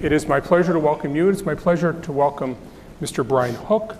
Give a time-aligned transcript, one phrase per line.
[0.00, 1.28] It is my pleasure to welcome you.
[1.28, 2.54] It's my pleasure to welcome
[3.02, 3.26] Mr.
[3.26, 3.96] Brian Hook,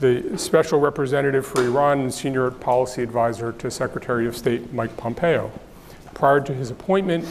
[0.00, 5.52] the Special Representative for Iran and Senior Policy Advisor to Secretary of State Mike Pompeo.
[6.14, 7.24] Prior to his appointment,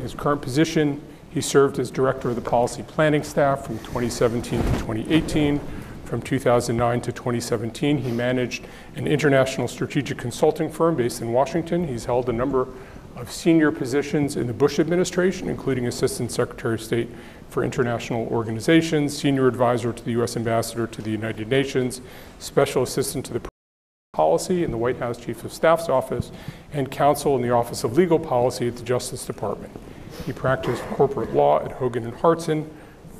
[0.00, 4.66] his current position, he served as Director of the Policy Planning Staff from 2017 to
[4.78, 5.60] 2018.
[6.06, 8.64] From 2009 to 2017, he managed
[8.96, 11.86] an international strategic consulting firm based in Washington.
[11.86, 12.68] He's held a number
[13.16, 17.08] of senior positions in the Bush administration, including Assistant Secretary of State
[17.52, 20.36] for International Organizations, Senior Advisor to the U.S.
[20.36, 22.00] Ambassador to the United Nations,
[22.38, 23.42] Special Assistant to the
[24.14, 26.32] Policy in the White House Chief of Staff's Office,
[26.72, 29.72] and Counsel in the Office of Legal Policy at the Justice Department.
[30.24, 32.64] He practiced corporate law at Hogan and Hartson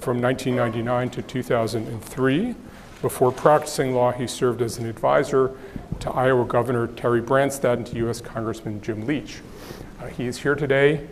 [0.01, 2.55] from 1999 to 2003.
[3.03, 5.57] Before practicing law, he served as an advisor
[6.01, 8.23] to Iowa Governor Terry Branstad and to U.S.
[8.23, 9.41] Congressman Jim Leach.
[10.01, 11.07] Uh, he is here today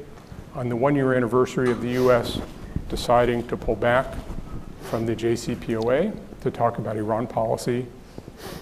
[0.55, 2.41] on the one year anniversary of the U.S.
[2.91, 4.15] deciding to pull back
[4.83, 7.87] from the JCPOA to talk about Iran policy,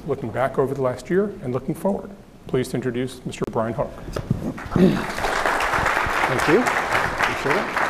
[0.07, 2.11] looking back over the last year and looking forward.
[2.47, 3.43] Please introduce Mr.
[3.51, 3.91] Brian Hook.
[6.29, 6.61] Thank you.
[6.61, 7.89] Appreciate it.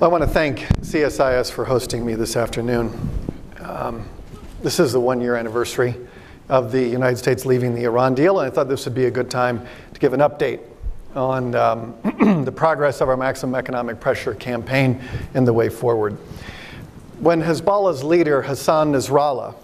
[0.00, 2.92] I want to thank CSIS for hosting me this afternoon.
[3.60, 4.08] Um,
[4.62, 5.96] this is the one year anniversary
[6.48, 9.10] of the United States leaving the Iran deal, and I thought this would be a
[9.10, 10.60] good time to give an update
[11.16, 11.94] on um,
[12.44, 15.00] the progress of our maximum economic pressure campaign
[15.34, 16.12] and the way forward.
[17.18, 19.54] When Hezbollah's leader, Hassan Nasrallah,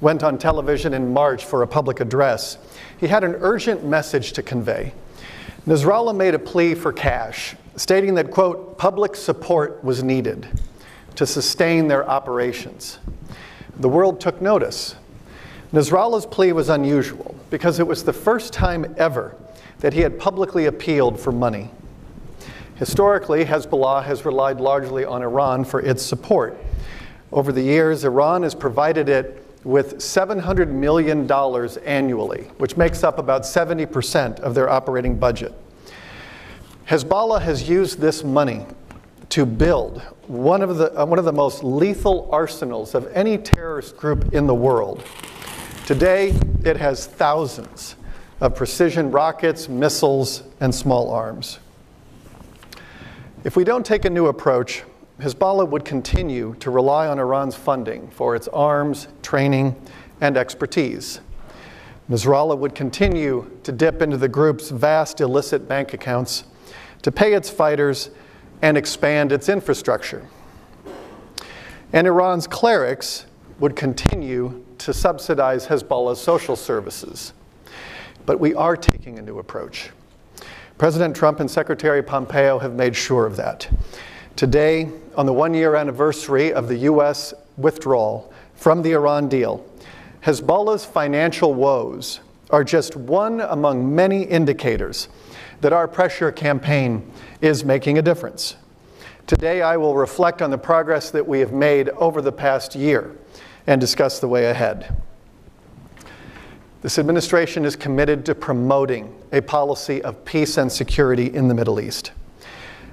[0.00, 2.58] went on television in March for a public address,
[2.98, 4.92] he had an urgent message to convey.
[5.66, 10.46] Nasrallah made a plea for cash stating that, quote, public support was needed
[11.14, 12.98] to sustain their operations.
[13.78, 14.96] The world took notice.
[15.72, 19.36] Nasrallah's plea was unusual because it was the first time ever
[19.80, 21.70] that he had publicly appealed for money.
[22.76, 26.56] Historically, Hezbollah has relied largely on Iran for its support.
[27.30, 31.30] Over the years, Iran has provided it with $700 million
[31.84, 35.52] annually, which makes up about 70% of their operating budget.
[36.88, 38.64] Hezbollah has used this money
[39.28, 43.98] to build one of, the, uh, one of the most lethal arsenals of any terrorist
[43.98, 45.04] group in the world.
[45.86, 46.32] Today,
[46.64, 47.96] it has thousands
[48.40, 51.58] of precision rockets, missiles, and small arms.
[53.42, 54.84] If we don't take a new approach,
[55.18, 59.74] Hezbollah would continue to rely on Iran's funding for its arms, training,
[60.20, 61.20] and expertise.
[62.08, 66.44] Nasrallah would continue to dip into the group's vast illicit bank accounts
[67.02, 68.10] to pay its fighters
[68.62, 70.28] and expand its infrastructure.
[71.92, 73.26] And Iran's clerics
[73.58, 77.32] would continue to subsidize Hezbollah's social services.
[78.26, 79.90] But we are taking a new approach.
[80.78, 83.68] President Trump and Secretary Pompeo have made sure of that.
[84.34, 87.34] Today, on the one year anniversary of the U.S.
[87.56, 89.64] withdrawal from the Iran deal,
[90.24, 95.08] Hezbollah's financial woes are just one among many indicators
[95.60, 97.08] that our pressure campaign
[97.40, 98.56] is making a difference.
[99.26, 103.16] Today, I will reflect on the progress that we have made over the past year
[103.66, 104.96] and discuss the way ahead.
[106.82, 111.80] This administration is committed to promoting a policy of peace and security in the Middle
[111.80, 112.12] East.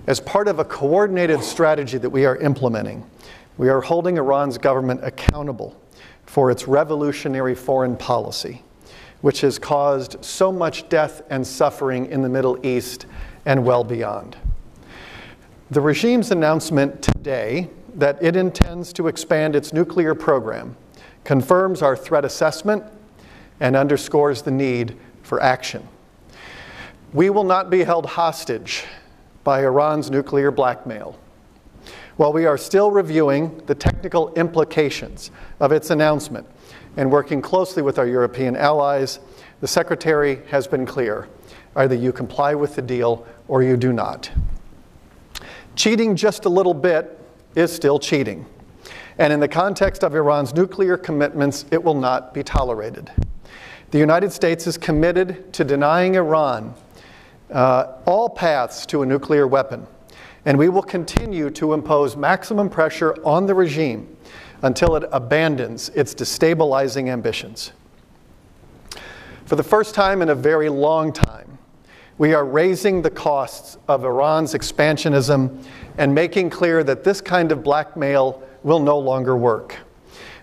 [0.07, 3.09] As part of a coordinated strategy that we are implementing,
[3.57, 5.79] we are holding Iran's government accountable
[6.25, 8.63] for its revolutionary foreign policy
[9.21, 13.05] which has caused so much death and suffering in the Middle East
[13.45, 14.37] and well beyond.
[15.71, 20.75] The regime's announcement today that it intends to expand its nuclear program
[21.23, 22.83] confirms our threat assessment
[23.59, 25.87] and underscores the need for action.
[27.13, 28.85] We will not be held hostage
[29.43, 31.17] by Iran's nuclear blackmail.
[32.17, 36.47] While we are still reviewing the technical implications of its announcement,
[36.97, 39.19] and working closely with our European allies,
[39.61, 41.27] the Secretary has been clear.
[41.75, 44.29] Either you comply with the deal or you do not.
[45.75, 47.18] Cheating just a little bit
[47.59, 48.45] is still cheating.
[49.17, 53.11] And in the context of Iran's nuclear commitments, it will not be tolerated.
[53.91, 56.73] The United States is committed to denying Iran
[57.51, 59.85] uh, all paths to a nuclear weapon,
[60.45, 64.15] and we will continue to impose maximum pressure on the regime
[64.61, 67.71] until it abandons its destabilizing ambitions.
[69.45, 71.57] For the first time in a very long time,
[72.19, 75.63] we are raising the costs of Iran's expansionism
[75.99, 79.75] and making clear that this kind of blackmail will no longer work.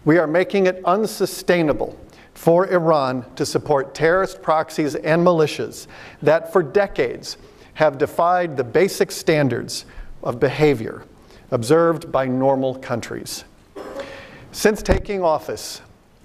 [0.05, 1.99] We are making it unsustainable
[2.35, 5.87] for Iran to support terrorist proxies and militias
[6.21, 7.39] that for decades
[7.73, 9.87] have defied the basic standards
[10.23, 11.05] of behavior
[11.51, 13.45] observed by normal countries.
[14.53, 15.81] Since taking office,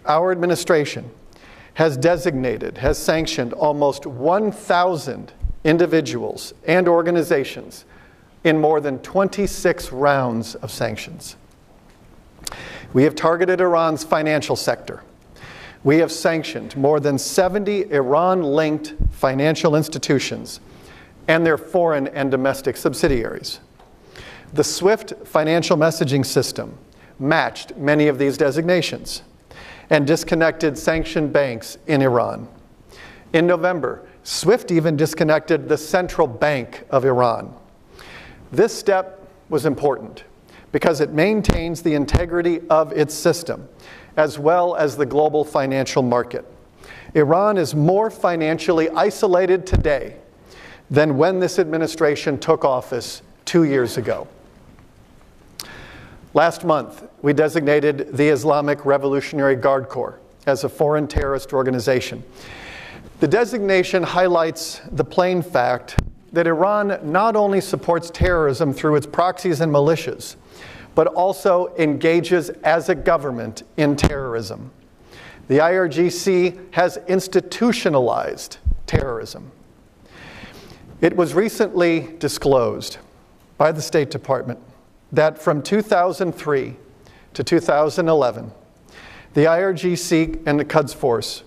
[0.06, 1.10] our administration
[1.76, 5.32] has designated, has sanctioned almost 1,000
[5.64, 7.86] individuals and organizations
[8.44, 11.36] in more than 26 rounds of sanctions.
[12.94, 15.04] We have targeted Iran's financial sector.
[15.84, 20.60] We have sanctioned more than 70 Iran linked financial institutions
[21.28, 23.60] and their foreign and domestic subsidiaries.
[24.54, 26.78] The SWIFT financial messaging system
[27.20, 29.24] matched many of these designations
[29.90, 32.48] and disconnected sanctioned banks in Iran.
[33.34, 37.54] In November, SWIFT even disconnected the central bank of Iran.
[38.52, 40.24] This step was important
[40.72, 43.68] because it maintains the integrity of its system
[44.18, 46.46] as well as the global financial market.
[47.14, 50.18] Iran is more financially isolated today
[50.90, 54.28] than when this administration took office two years ago.
[56.34, 62.24] Last month, we designated the Islamic Revolutionary Guard Corps as a foreign terrorist organization.
[63.20, 65.98] The designation highlights the plain fact
[66.34, 70.36] that Iran not only supports terrorism through its proxies and militias,
[70.96, 74.72] but also engages as a government in terrorism.
[75.48, 79.52] The IRGC has institutionalized terrorism.
[81.02, 82.98] It was recently disclosed
[83.58, 84.60] by the State Department
[85.12, 86.76] that from 2003
[87.34, 88.52] to 2011,
[89.34, 91.44] the IRGC and the Quds Force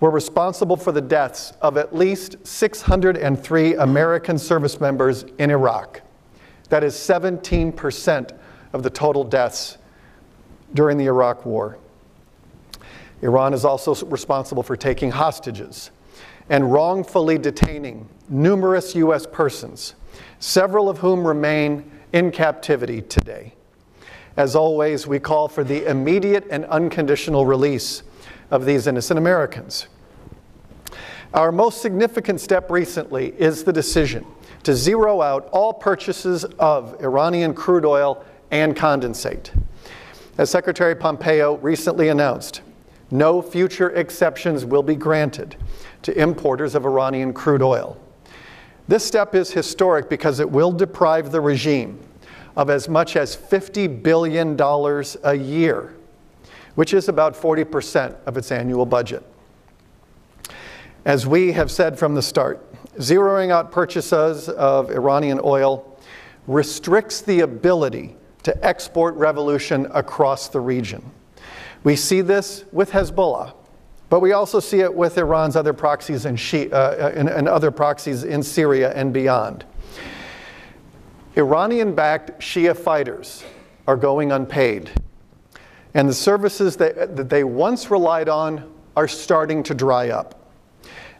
[0.00, 6.00] were responsible for the deaths of at least 603 American service members in Iraq.
[6.70, 8.30] That is 17%
[8.72, 9.76] of the total deaths
[10.72, 11.76] during the Iraq War.
[13.22, 15.90] Iran is also responsible for taking hostages
[16.48, 19.26] and wrongfully detaining numerous U.S.
[19.26, 19.94] persons,
[20.38, 23.54] several of whom remain in captivity today.
[24.36, 28.02] As always, we call for the immediate and unconditional release
[28.50, 29.86] of these innocent Americans.
[31.32, 34.26] Our most significant step recently is the decision
[34.64, 39.50] to zero out all purchases of Iranian crude oil and condensate.
[40.38, 42.62] As Secretary Pompeo recently announced,
[43.10, 45.56] no future exceptions will be granted
[46.02, 48.00] to importers of Iranian crude oil.
[48.88, 52.00] This step is historic because it will deprive the regime
[52.56, 55.94] of as much as $50 billion a year,
[56.74, 59.22] which is about 40% of its annual budget.
[61.04, 65.98] As we have said from the start, zeroing out purchases of Iranian oil
[66.46, 71.02] restricts the ability to export revolution across the region.
[71.84, 73.54] We see this with Hezbollah,
[74.08, 78.24] but we also see it with Iran's other proxies and, Shi- uh, and other proxies
[78.24, 79.64] in Syria and beyond.
[81.36, 83.44] Iranian backed Shia fighters
[83.86, 84.90] are going unpaid,
[85.94, 90.36] and the services that, that they once relied on are starting to dry up.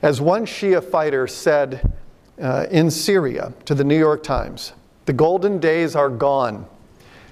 [0.02, 1.94] As one Shia fighter said
[2.40, 4.72] uh, in Syria to the New York Times,
[5.06, 6.66] the golden days are gone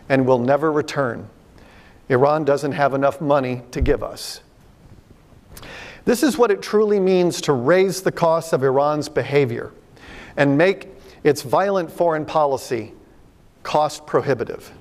[0.09, 1.29] and will never return.
[2.09, 4.41] Iran doesn't have enough money to give us.
[6.05, 9.73] This is what it truly means to raise the cost of Iran's behavior
[10.37, 10.89] and make
[11.23, 12.95] its violent foreign policy
[13.63, 14.73] cost prohibitive.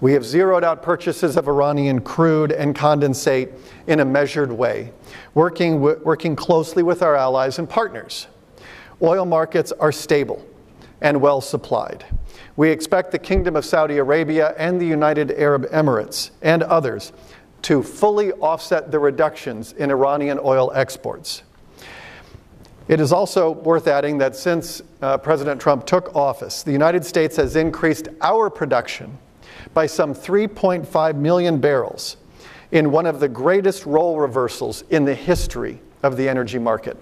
[0.00, 3.52] We have zeroed out purchases of Iranian crude and condensate
[3.86, 4.92] in a measured way,
[5.32, 8.26] working, working closely with our allies and partners.
[9.00, 10.46] Oil markets are stable
[11.00, 12.04] and well supplied.
[12.56, 17.12] We expect the Kingdom of Saudi Arabia and the United Arab Emirates and others
[17.62, 21.42] to fully offset the reductions in Iranian oil exports.
[22.88, 27.36] It is also worth adding that since uh, President Trump took office, the United States
[27.36, 29.18] has increased our production
[29.76, 32.16] by some 3.5 million barrels
[32.72, 36.96] in one of the greatest role reversals in the history of the energy market.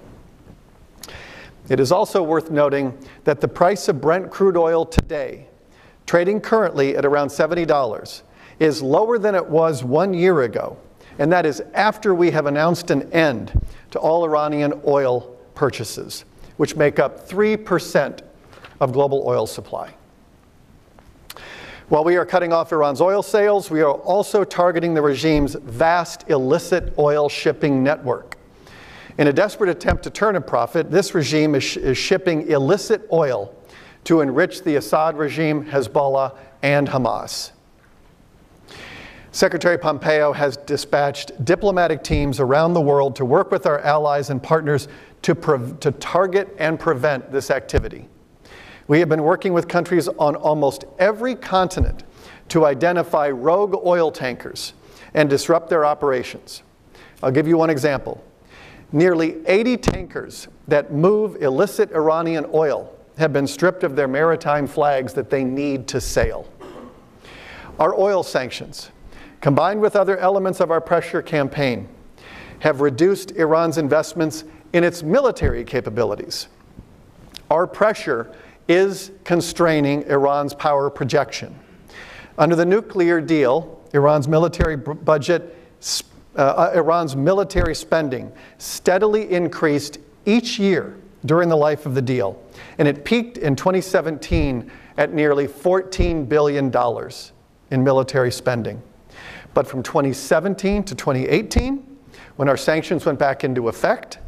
[1.69, 5.47] It is also worth noting that the price of Brent crude oil today,
[6.05, 8.23] trading currently at around $70,
[8.59, 10.77] is lower than it was one year ago,
[11.21, 13.53] and that is after we have announced an end
[13.93, 16.25] to all Iranian oil purchases,
[16.57, 18.19] which make up 3%
[18.81, 19.95] of global oil supply.
[21.91, 26.25] While we are cutting off Iran's oil sales, we are also targeting the regime's vast
[26.31, 28.39] illicit oil shipping network.
[29.19, 33.07] In a desperate attempt to turn a profit, this regime is, sh- is shipping illicit
[33.13, 33.55] oil
[34.05, 37.53] to enrich the Assad regime, Hezbollah, and Hamas.
[39.31, 44.43] Secretary Pompeo has dispatched diplomatic teams around the world to work with our allies and
[44.43, 44.89] partners
[45.23, 45.35] to,
[45.81, 48.09] to target and prevent this activity.
[48.87, 52.05] We have been working with countries on almost every continent
[52.49, 54.75] to identify rogue oil tankers
[55.15, 56.63] and disrupt their operations.
[57.23, 58.23] I'll give you one example.
[58.93, 65.15] Nearly 80 tankers that move illicit Iranian oil have been stripped of their maritime flags
[65.15, 66.49] that they need to sail.
[67.79, 68.91] Our oil sanctions,
[69.41, 71.89] combined with other elements of our pressure campaign,
[72.59, 76.49] have reduced Iran's investments in its military capabilities.
[77.51, 78.35] Our pressure
[78.69, 81.59] is constraining Iran's power projection.
[82.39, 85.57] Under the nuclear deal, Iran's military budget,
[86.37, 92.43] uh, uh, Iran's military spending steadily increased each year during the life of the deal,
[92.79, 96.73] and it peaked in 2017 at nearly $14 billion
[97.71, 98.83] in military spending.
[99.55, 101.97] But from 2017 to 2018,
[102.37, 104.19] when our sanctions went back into effect,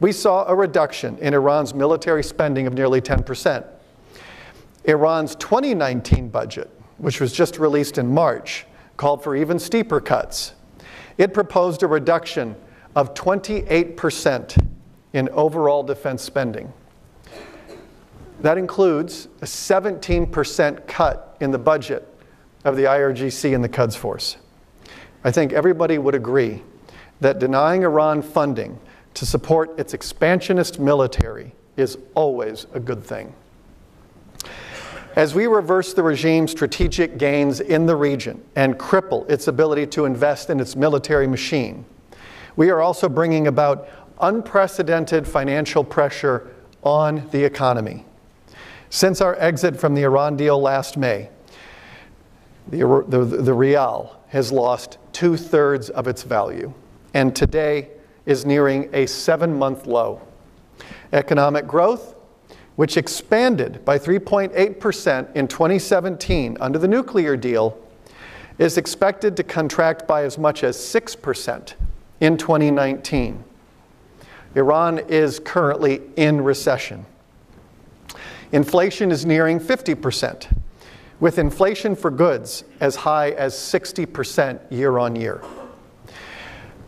[0.00, 3.64] we saw a reduction in Iran's military spending of nearly 10%.
[4.84, 10.54] Iran's 2019 budget, which was just released in March, called for even steeper cuts.
[11.18, 12.56] It proposed a reduction
[12.96, 14.66] of 28%
[15.12, 16.72] in overall defense spending.
[18.40, 22.08] That includes a 17% cut in the budget
[22.64, 24.36] of the IRGC and the Quds Force.
[25.24, 26.62] I think everybody would agree
[27.20, 28.80] that denying Iran funding
[29.14, 33.32] to support its expansionist military is always a good thing.
[35.14, 40.06] As we reverse the regime's strategic gains in the region and cripple its ability to
[40.06, 41.84] invest in its military machine,
[42.56, 43.88] we are also bringing about
[44.20, 46.50] unprecedented financial pressure
[46.82, 48.06] on the economy.
[48.88, 51.28] Since our exit from the Iran deal last May,
[52.68, 56.72] the, the, the rial has lost two thirds of its value
[57.12, 57.90] and today
[58.24, 60.22] is nearing a seven month low.
[61.12, 62.11] Economic growth,
[62.82, 67.78] which expanded by 3.8% in 2017 under the nuclear deal,
[68.58, 71.74] is expected to contract by as much as 6%
[72.18, 73.44] in 2019.
[74.56, 77.06] Iran is currently in recession.
[78.50, 80.48] Inflation is nearing 50%,
[81.20, 85.40] with inflation for goods as high as 60% year on year.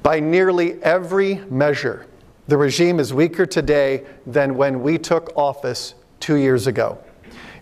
[0.02, 2.08] By nearly every measure,
[2.46, 6.98] the regime is weaker today than when we took office two years ago.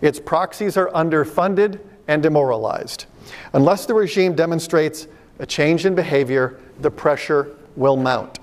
[0.01, 3.07] Its proxies are underfunded and demoralized.
[3.53, 5.07] Unless the regime demonstrates
[5.39, 8.39] a change in behavior, the pressure will mount.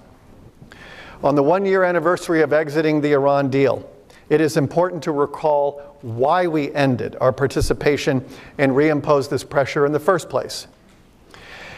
[1.24, 3.90] On the one year anniversary of exiting the Iran deal,
[4.30, 8.24] it is important to recall why we ended our participation
[8.58, 10.68] and reimposed this pressure in the first place.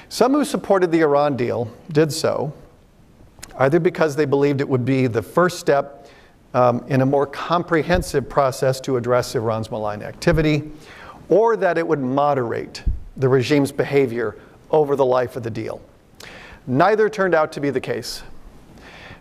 [0.09, 2.53] Some who supported the Iran deal did so
[3.57, 6.07] either because they believed it would be the first step
[6.53, 10.71] um, in a more comprehensive process to address Iran's malign activity,
[11.29, 12.83] or that it would moderate
[13.17, 14.37] the regime's behavior
[14.69, 15.81] over the life of the deal.
[16.67, 18.23] Neither turned out to be the case.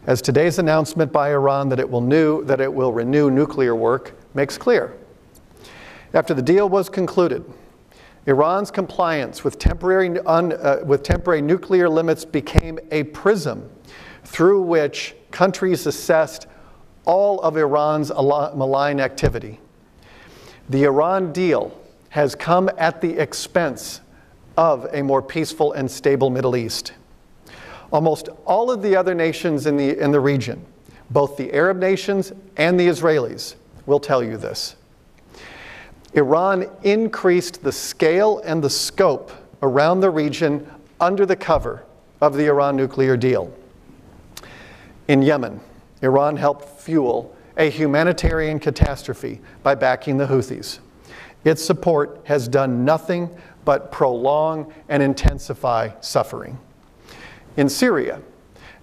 [0.06, 4.14] As today's announcement by Iran that it will, new, that it will renew nuclear work
[4.34, 4.94] makes clear.
[6.14, 7.44] After the deal was concluded,
[8.26, 13.70] Iran's compliance with temporary, un, uh, with temporary nuclear limits became a prism
[14.24, 16.46] through which countries assessed
[17.04, 19.60] all of Iran's malign activity.
[20.68, 21.76] The Iran deal
[22.10, 24.00] has come at the expense
[24.56, 26.92] of a more peaceful and stable Middle East.
[27.92, 30.64] Almost all of the other nations in the, in the region,
[31.10, 34.76] both the Arab nations and the Israelis, will tell you this.
[36.14, 40.68] Iran increased the scale and the scope around the region
[41.00, 41.84] under the cover
[42.20, 43.52] of the Iran nuclear deal.
[45.10, 45.58] In Yemen,
[46.02, 50.78] Iran helped fuel a humanitarian catastrophe by backing the Houthis.
[51.42, 53.28] Its support has done nothing
[53.64, 56.60] but prolong and intensify suffering.
[57.56, 58.22] In Syria,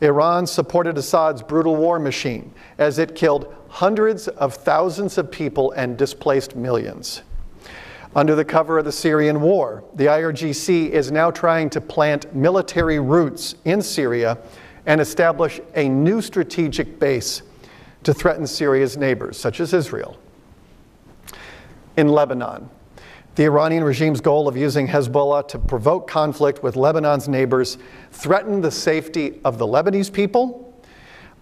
[0.02, 5.98] Iran supported Assad's brutal war machine as it killed hundreds of thousands of people and
[5.98, 7.22] displaced millions.
[8.18, 13.00] Under the cover of the Syrian war, the IRGC is now trying to plant military
[13.00, 14.38] roots in Syria
[14.88, 17.44] and establish a new strategic base
[18.04, 20.18] to threaten Syria's neighbors, such as Israel.
[21.98, 22.70] In Lebanon,
[23.36, 27.78] the Iranian regime's goal of using Hezbollah to provoke conflict with Lebanon's neighbors
[28.12, 30.82] threatened the safety of the Lebanese people.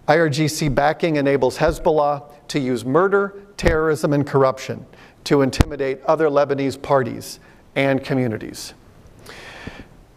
[0.08, 4.84] IRGC backing enables Hezbollah to use murder, terrorism, and corruption
[5.24, 7.38] to intimidate other Lebanese parties
[7.76, 8.74] and communities.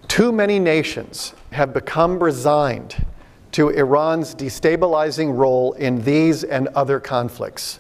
[0.08, 3.06] Too many nations have become resigned
[3.52, 7.80] to Iran's destabilizing role in these and other conflicts,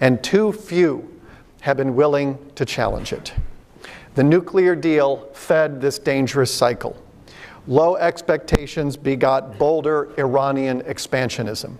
[0.00, 1.20] and too few
[1.60, 3.32] have been willing to challenge it.
[4.14, 6.96] The nuclear deal fed this dangerous cycle.
[7.66, 11.76] Low expectations begot bolder Iranian expansionism.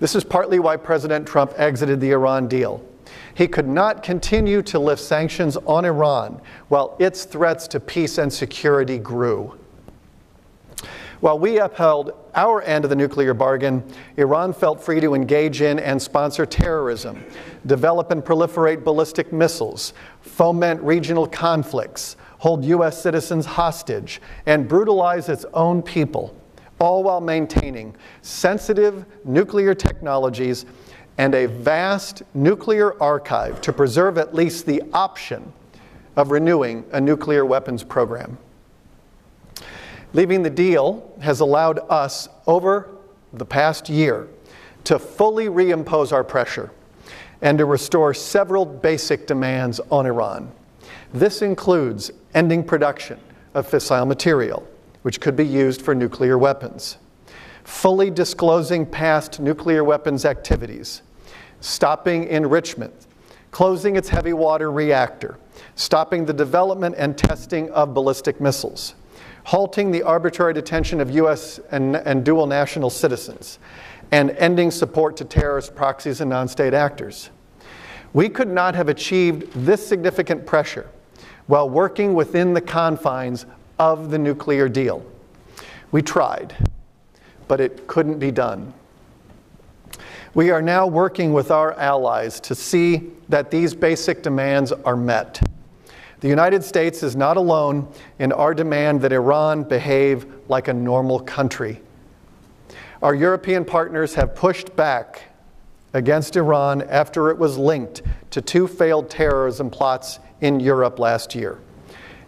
[0.00, 2.84] This is partly why President Trump exited the Iran deal.
[3.34, 8.32] He could not continue to lift sanctions on Iran while its threats to peace and
[8.32, 9.58] security grew.
[11.20, 13.84] While we upheld our end of the nuclear bargain,
[14.16, 17.22] Iran felt free to engage in and sponsor terrorism,
[17.66, 23.02] develop and proliferate ballistic missiles, foment regional conflicts, hold U.S.
[23.02, 26.34] citizens hostage, and brutalize its own people,
[26.78, 30.64] all while maintaining sensitive nuclear technologies
[31.18, 35.52] and a vast nuclear archive to preserve at least the option
[36.16, 38.38] of renewing a nuclear weapons program.
[40.12, 42.90] Leaving the deal has allowed us over
[43.32, 44.28] the past year
[44.82, 46.70] to fully reimpose our pressure
[47.42, 50.50] and to restore several basic demands on Iran.
[51.14, 53.20] This includes ending production
[53.54, 54.66] of fissile material,
[55.02, 56.98] which could be used for nuclear weapons,
[57.62, 61.02] fully disclosing past nuclear weapons activities,
[61.60, 62.92] stopping enrichment,
[63.52, 65.38] closing its heavy water reactor,
[65.76, 68.94] stopping the development and testing of ballistic missiles
[69.50, 71.58] halting the arbitrary detention of U.S.
[71.72, 73.58] and, and dual national citizens,
[74.12, 77.30] and ending support to terrorist proxies and non state actors.
[78.12, 80.88] We could not have achieved this significant pressure
[81.48, 83.44] while working within the confines
[83.80, 85.04] of the nuclear deal.
[85.90, 86.54] We tried,
[87.48, 88.72] but it couldn't be done.
[90.32, 95.42] We are now working with our allies to see that these basic demands are met.
[96.20, 101.20] The United States is not alone in our demand that Iran behave like a normal
[101.20, 101.80] country.
[103.02, 105.22] Our European partners have pushed back
[105.94, 111.58] against Iran after it was linked to two failed terrorism plots in Europe last year.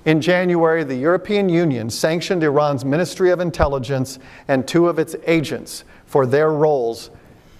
[0.05, 5.85] In January, the European Union sanctioned Iran's Ministry of Intelligence and two of its agents
[6.07, 7.11] for their roles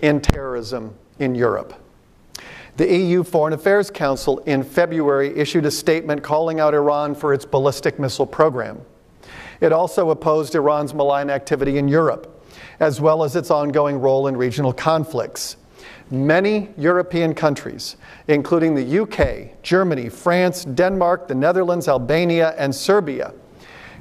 [0.01, 1.75] in terrorism in Europe.
[2.79, 7.45] The EU Foreign Affairs Council in February issued a statement calling out Iran for its
[7.45, 8.81] ballistic missile program.
[9.61, 12.47] It also opposed Iran's malign activity in Europe,
[12.81, 15.57] as well as its ongoing role in regional conflicts.
[16.11, 23.35] Many European countries, including the UK, Germany, France, Denmark, the Netherlands, Albania, and Serbia,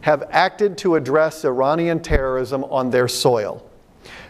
[0.01, 3.69] have acted to address Iranian terrorism on their soil,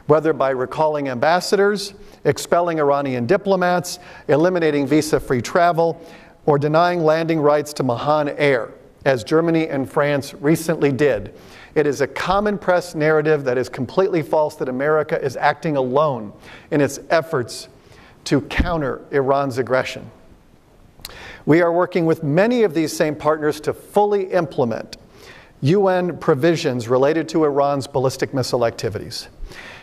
[0.07, 1.93] whether by recalling ambassadors,
[2.25, 6.01] expelling Iranian diplomats, eliminating visa free travel,
[6.45, 8.71] or denying landing rights to Mahan Air,
[9.05, 11.33] as Germany and France recently did.
[11.75, 16.33] It is a common press narrative that is completely false that America is acting alone
[16.69, 17.69] in its efforts
[18.25, 20.09] to counter Iran's aggression.
[21.45, 24.97] We are working with many of these same partners to fully implement
[25.61, 29.27] UN provisions related to Iran's ballistic missile activities.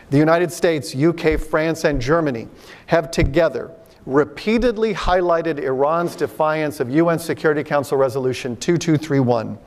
[0.09, 2.47] The United States, UK, France, and Germany
[2.87, 3.71] have together
[4.05, 9.57] repeatedly highlighted Iran's defiance of UN Security Council Resolution 2231,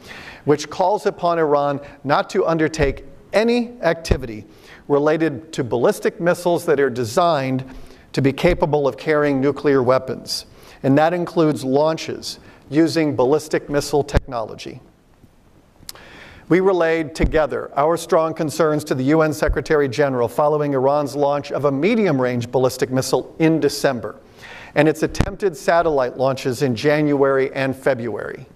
[0.45, 4.45] which calls upon Iran not to undertake any activity
[4.89, 7.65] related to ballistic missiles that are designed
[8.13, 10.47] to be capable of carrying nuclear weapons.
[10.83, 14.81] And that includes launches using ballistic missile technology.
[16.49, 21.67] We relayed together our strong concerns to the UN Secretary General following Iran's launch of
[21.67, 24.17] a medium range ballistic missile in December
[24.75, 28.47] and its attempted satellite launches in January and February.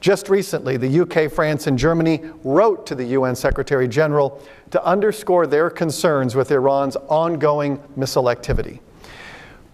[0.00, 5.46] Just recently, the UK, France, and Germany wrote to the UN Secretary General to underscore
[5.46, 8.80] their concerns with Iran's ongoing missile activity.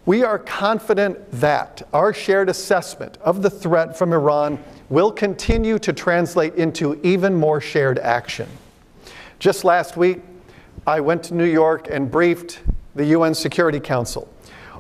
[0.05, 5.93] We are confident that our shared assessment of the threat from Iran will continue to
[5.93, 8.49] translate into even more shared action.
[9.39, 10.21] Just last week,
[10.87, 12.61] I went to New York and briefed
[12.95, 14.33] the UN Security Council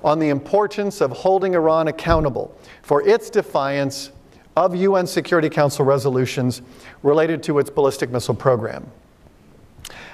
[0.02, 4.10] on the importance of holding Iran accountable for its defiance
[4.56, 6.62] of UN Security Council resolutions
[7.02, 8.90] related to its ballistic missile program.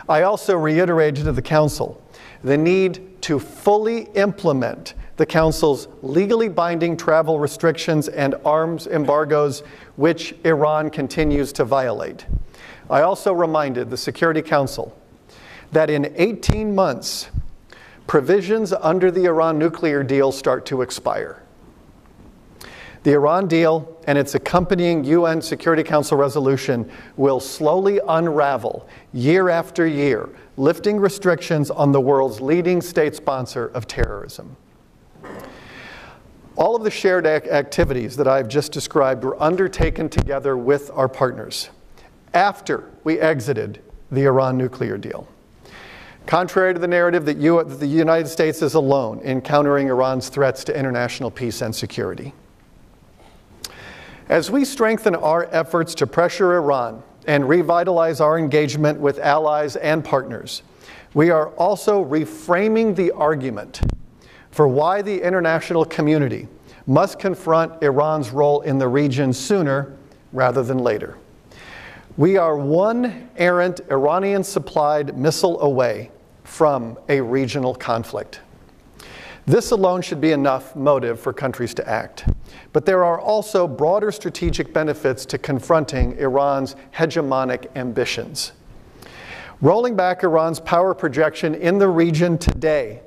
[0.09, 2.03] I also reiterated to the Council
[2.43, 9.63] the need to fully implement the Council's legally binding travel restrictions and arms embargoes,
[9.97, 12.27] which Iran continues to violate.
[12.91, 14.97] I also reminded the Security Council
[15.73, 17.31] that in 18 months,
[18.07, 21.43] provisions under the Iran nuclear deal start to expire.
[23.05, 29.87] The Iran deal and its accompanying UN Security Council resolution will slowly unravel year after
[29.87, 34.57] year, lifting restrictions on the world's leading state sponsor of terrorism.
[36.57, 41.09] All of the shared ac- activities that I've just described were undertaken together with our
[41.09, 41.71] partners
[42.33, 45.27] after we exited the Iran nuclear deal.
[46.27, 50.29] Contrary to the narrative that, you, that the United States is alone in countering Iran's
[50.29, 52.33] threats to international peace and security.
[54.29, 60.05] As we strengthen our efforts to pressure Iran and revitalize our engagement with allies and
[60.05, 60.63] partners,
[61.13, 63.81] we are also reframing the argument
[64.55, 66.47] for why the international community
[66.87, 69.97] must confront Iran's role in the region sooner
[70.33, 71.17] rather than later.
[72.17, 76.13] We are one errant Iranian supplied missile away
[76.45, 78.43] from a regional conflict.
[79.45, 82.29] This alone should be enough motive for countries to act.
[82.73, 88.53] But there are also broader strategic benefits to confronting Iran's hegemonic ambitions.
[89.61, 93.01] Rolling back Iran's power projection in the region today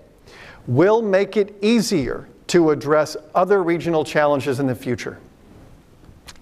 [0.68, 5.18] will make it easier to address other regional challenges in the future.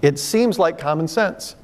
[0.02, 1.56] It seems like common sense,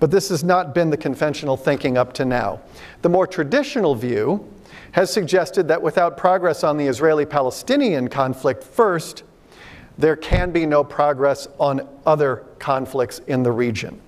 [0.00, 2.60] but this has not been the conventional thinking up to now.
[3.02, 4.46] The more traditional view
[4.92, 9.24] has suggested that without progress on the Israeli Palestinian conflict first,
[9.98, 14.00] there can be no progress on other conflicts in the region.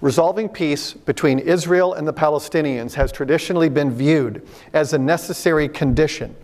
[0.00, 6.34] Resolving peace between Israel and the Palestinians has traditionally been viewed as a necessary condition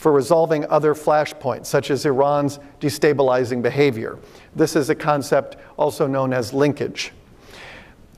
[0.00, 4.18] for resolving other flashpoints, such as Iran's destabilizing behavior.
[4.56, 7.12] This is a concept also known as linkage.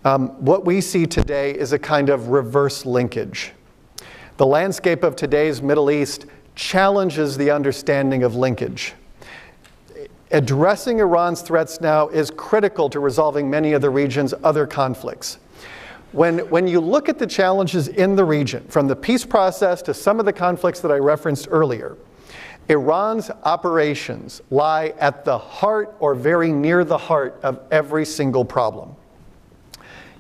[0.05, 3.51] Um, what we see today is a kind of reverse linkage.
[4.37, 8.95] The landscape of today's Middle East challenges the understanding of linkage.
[10.31, 15.39] Addressing Iran's threats now is critical to resolving many of the region's other conflicts.
[16.13, 19.95] When, when you look at the challenges in the region, from the peace process to
[19.95, 21.97] some of the conflicts that I referenced earlier,
[22.69, 28.95] Iran's operations lie at the heart or very near the heart of every single problem.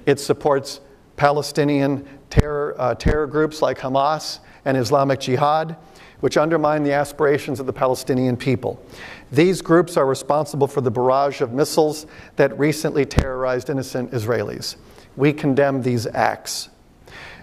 [0.06, 0.80] It supports
[1.16, 5.76] Palestinian terror, uh, terror groups like Hamas and Islamic Jihad,
[6.20, 8.84] which undermine the aspirations of the Palestinian people.
[9.30, 14.76] These groups are responsible for the barrage of missiles that recently terrorized innocent Israelis.
[15.16, 16.68] We condemn these acts.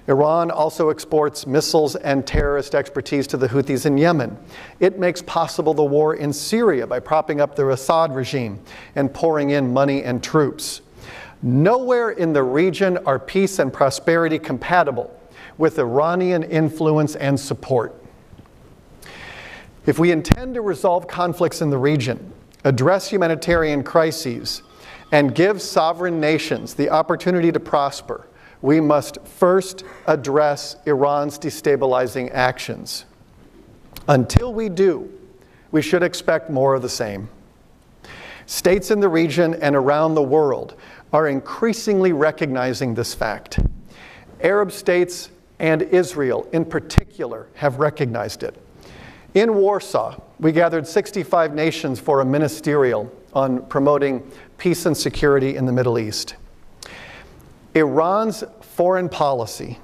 [0.08, 4.38] Iran also exports missiles and terrorist expertise to the Houthis in Yemen.
[4.80, 8.60] It makes possible the war in Syria by propping up the Assad regime
[8.96, 10.82] and pouring in money and troops.
[11.44, 15.16] Nowhere in the region are peace and prosperity compatible
[15.60, 17.94] with Iranian influence and support.
[19.86, 24.64] If we intend to resolve conflicts in the region, address humanitarian crises,
[25.12, 28.28] and give sovereign nations the opportunity to prosper,
[28.62, 33.06] we must first address Iran's destabilizing actions.
[34.08, 35.12] Until we do,
[35.72, 37.30] we should expect more of the same.
[38.46, 40.76] States in the region and around the world
[41.14, 43.60] are increasingly recognizing this fact.
[44.42, 48.56] Arab states and Israel, in particular, have recognized it.
[49.36, 55.66] In Warsaw, we gathered 65 nations for a ministerial on promoting peace and security in
[55.66, 56.36] the Middle East.
[57.74, 59.80] Iran's foreign policy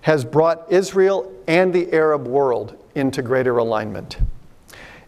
[0.00, 4.18] has brought Israel and the Arab world into greater alignment.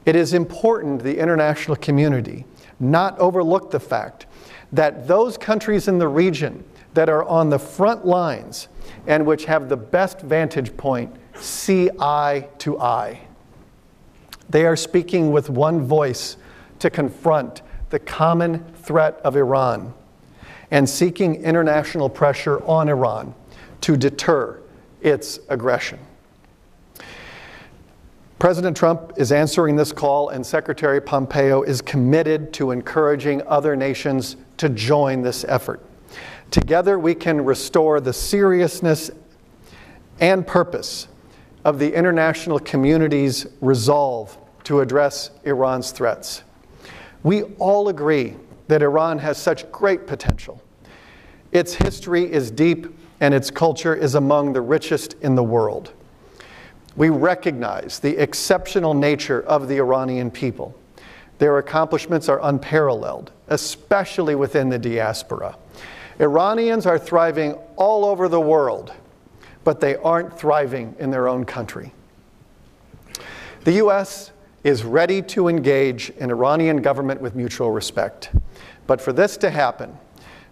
[0.04, 2.44] It is important the international community
[2.78, 4.26] not overlook the fact
[4.72, 8.68] that those countries in the region that are on the front lines
[9.06, 13.20] and which have the best vantage point see eye to eye.
[14.50, 16.36] They are speaking with one voice
[16.80, 19.92] to confront the common threat of Iran
[20.70, 23.34] and seeking international pressure on Iran
[23.82, 24.58] to deter
[25.02, 25.98] its aggression.
[28.38, 34.36] President Trump is answering this call, and Secretary Pompeo is committed to encouraging other nations
[34.56, 35.84] to join this effort.
[36.50, 39.10] Together, we can restore the seriousness
[40.18, 41.08] and purpose
[41.62, 46.42] of the international community's resolve to address Iran's threats.
[47.22, 48.36] We all agree
[48.68, 50.62] that Iran has such great potential.
[51.52, 52.86] Its history is deep
[53.20, 55.92] and its culture is among the richest in the world.
[56.96, 60.74] We recognize the exceptional nature of the Iranian people.
[61.38, 65.56] Their accomplishments are unparalleled, especially within the diaspora.
[66.20, 68.92] Iranians are thriving all over the world,
[69.64, 71.92] but they aren't thriving in their own country.
[73.64, 74.32] The U.S.
[74.64, 78.30] is ready to engage an Iranian government with mutual respect.
[78.86, 79.96] But for this to happen,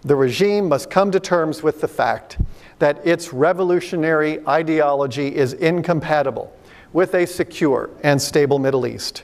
[0.02, 2.38] the regime must come to terms with the fact
[2.78, 6.52] that its revolutionary ideology is incompatible
[6.92, 9.22] with a secure and stable Middle East.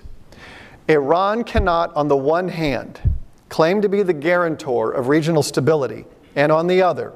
[0.88, 3.00] Iran cannot, on the one hand,
[3.48, 6.04] claim to be the guarantor of regional stability,
[6.36, 7.12] and on the other,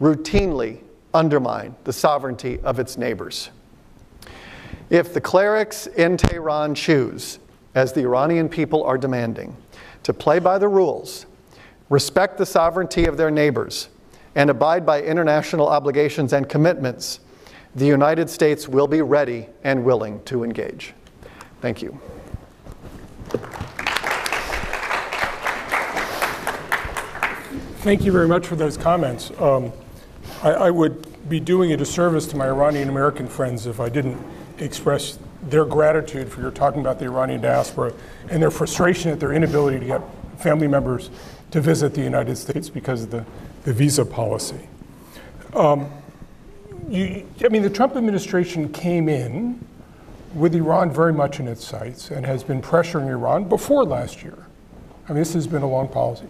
[0.00, 0.80] routinely
[1.14, 3.50] undermine the sovereignty of its neighbors.
[4.88, 7.40] If the clerics in Tehran choose,
[7.74, 9.56] as the Iranian people are demanding,
[10.04, 11.26] to play by the rules,
[11.90, 13.88] respect the sovereignty of their neighbors,
[14.36, 17.20] and abide by international obligations and commitments,
[17.74, 20.94] the United States will be ready and willing to engage.
[21.60, 21.98] Thank you.
[27.80, 29.30] Thank you very much for those comments.
[29.40, 29.72] Um,
[30.42, 34.20] I, I, would be doing a disservice to my Iranian American friends if I didn't
[34.58, 37.92] express their gratitude for your talking about the Iranian diaspora
[38.30, 40.02] and their frustration at their inability to get
[40.38, 41.10] family members
[41.50, 43.24] to visit the United States because of the,
[43.64, 44.68] the visa policy.
[45.54, 45.90] Um,
[46.88, 49.64] you, I mean, the Trump administration came in
[50.34, 54.46] with Iran very much in its sights and has been pressuring Iran before last year.
[55.08, 56.26] I mean, this has been a long policy.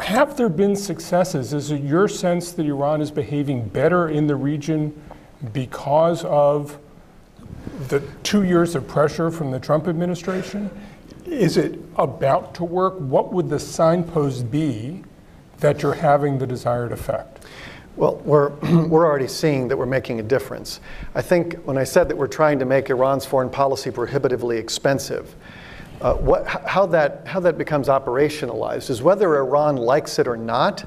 [0.00, 1.52] Have there been successes?
[1.52, 5.00] Is it your sense that Iran is behaving better in the region
[5.52, 6.78] because of
[7.88, 10.70] the two years of pressure from the Trump administration?
[11.26, 12.94] Is it about to work?
[12.98, 15.04] What would the signpost be
[15.58, 17.44] that you're having the desired effect?
[17.96, 18.48] Well, we're,
[18.86, 20.80] we're already seeing that we're making a difference.
[21.14, 25.34] I think when I said that we're trying to make Iran's foreign policy prohibitively expensive,
[26.00, 30.84] uh, what, how, that, how that becomes operationalized is whether Iran likes it or not,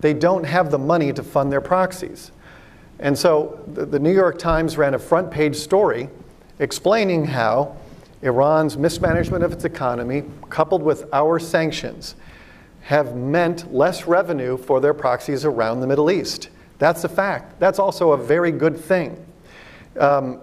[0.00, 2.30] they don't have the money to fund their proxies.
[3.02, 6.08] And so the, the New York Times ran a front page story
[6.60, 7.76] explaining how
[8.22, 12.14] Iran's mismanagement of its economy, coupled with our sanctions,
[12.82, 16.48] have meant less revenue for their proxies around the Middle East.
[16.78, 17.58] That's a fact.
[17.58, 19.24] That's also a very good thing.
[19.98, 20.40] Um,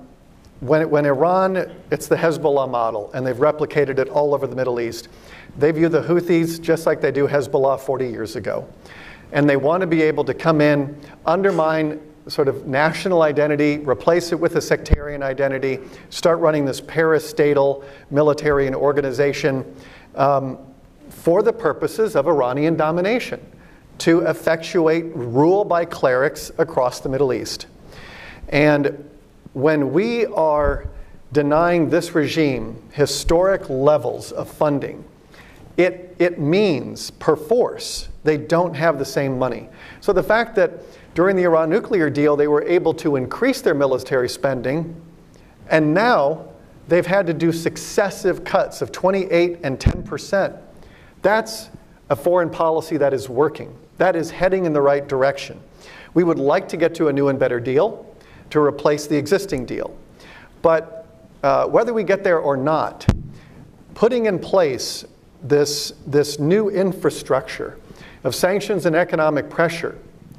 [0.59, 4.81] when, when Iran, it's the Hezbollah model, and they've replicated it all over the Middle
[4.81, 5.07] East.
[5.57, 8.67] They view the Houthis just like they do Hezbollah 40 years ago.
[9.31, 14.31] And they want to be able to come in, undermine sort of national identity, replace
[14.31, 19.65] it with a sectarian identity, start running this parastatal military and organization
[20.15, 20.57] um,
[21.09, 23.39] for the purposes of Iranian domination,
[23.97, 27.67] to effectuate rule by clerics across the Middle East.
[28.49, 29.09] And
[29.53, 30.87] when we are
[31.31, 35.03] denying this regime historic levels of funding,
[35.77, 39.69] it, it means, perforce, they don't have the same money.
[40.01, 40.71] So the fact that
[41.19, 44.95] during the Iran nuclear deal, they were able to increase their military spending,
[45.67, 46.47] and now
[46.87, 50.55] they've had to do successive cuts of 28 and 10 percent.
[51.21, 51.71] That's
[52.09, 53.77] a foreign policy that is working.
[53.97, 55.59] That is heading in the right direction.
[56.13, 58.15] We would like to get to a new and better deal
[58.51, 59.93] to replace the existing deal.
[60.61, 61.05] But
[61.43, 63.05] uh, whether we get there or not,
[63.93, 65.03] putting in place
[65.43, 67.77] this, this new infrastructure
[68.23, 69.97] of sanctions and economic pressure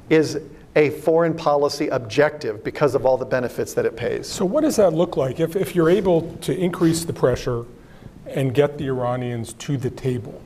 [0.09, 0.41] is
[0.75, 4.27] a foreign policy objective because of all the benefits that it pays.
[4.27, 5.39] So, what does that look like?
[5.39, 7.65] If, if you're able to increase the pressure
[8.25, 10.41] and get the Iranians to the table,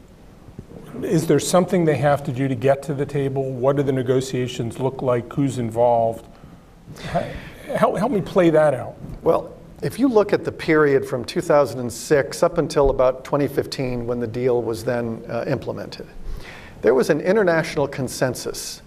[1.03, 3.51] is there something they have to do to get to the table?
[3.51, 5.31] What do the negotiations look like?
[5.33, 6.25] Who's involved?
[7.75, 8.95] Help, help me play that out.
[9.21, 14.27] Well, if you look at the period from 2006 up until about 2015 when the
[14.27, 16.07] deal was then uh, implemented,
[16.81, 18.81] there was an international consensus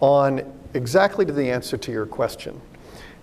[0.00, 2.60] on exactly to the answer to your question.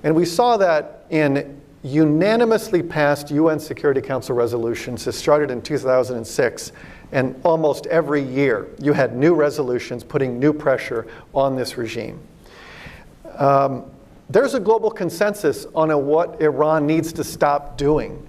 [0.04, 6.72] And we saw that in unanimously passed UN Security Council resolutions that started in 2006
[7.12, 12.20] and almost every year, you had new resolutions putting new pressure on this regime.
[13.38, 13.86] Um,
[14.30, 18.26] there's a global consensus on a, what Iran needs to stop doing.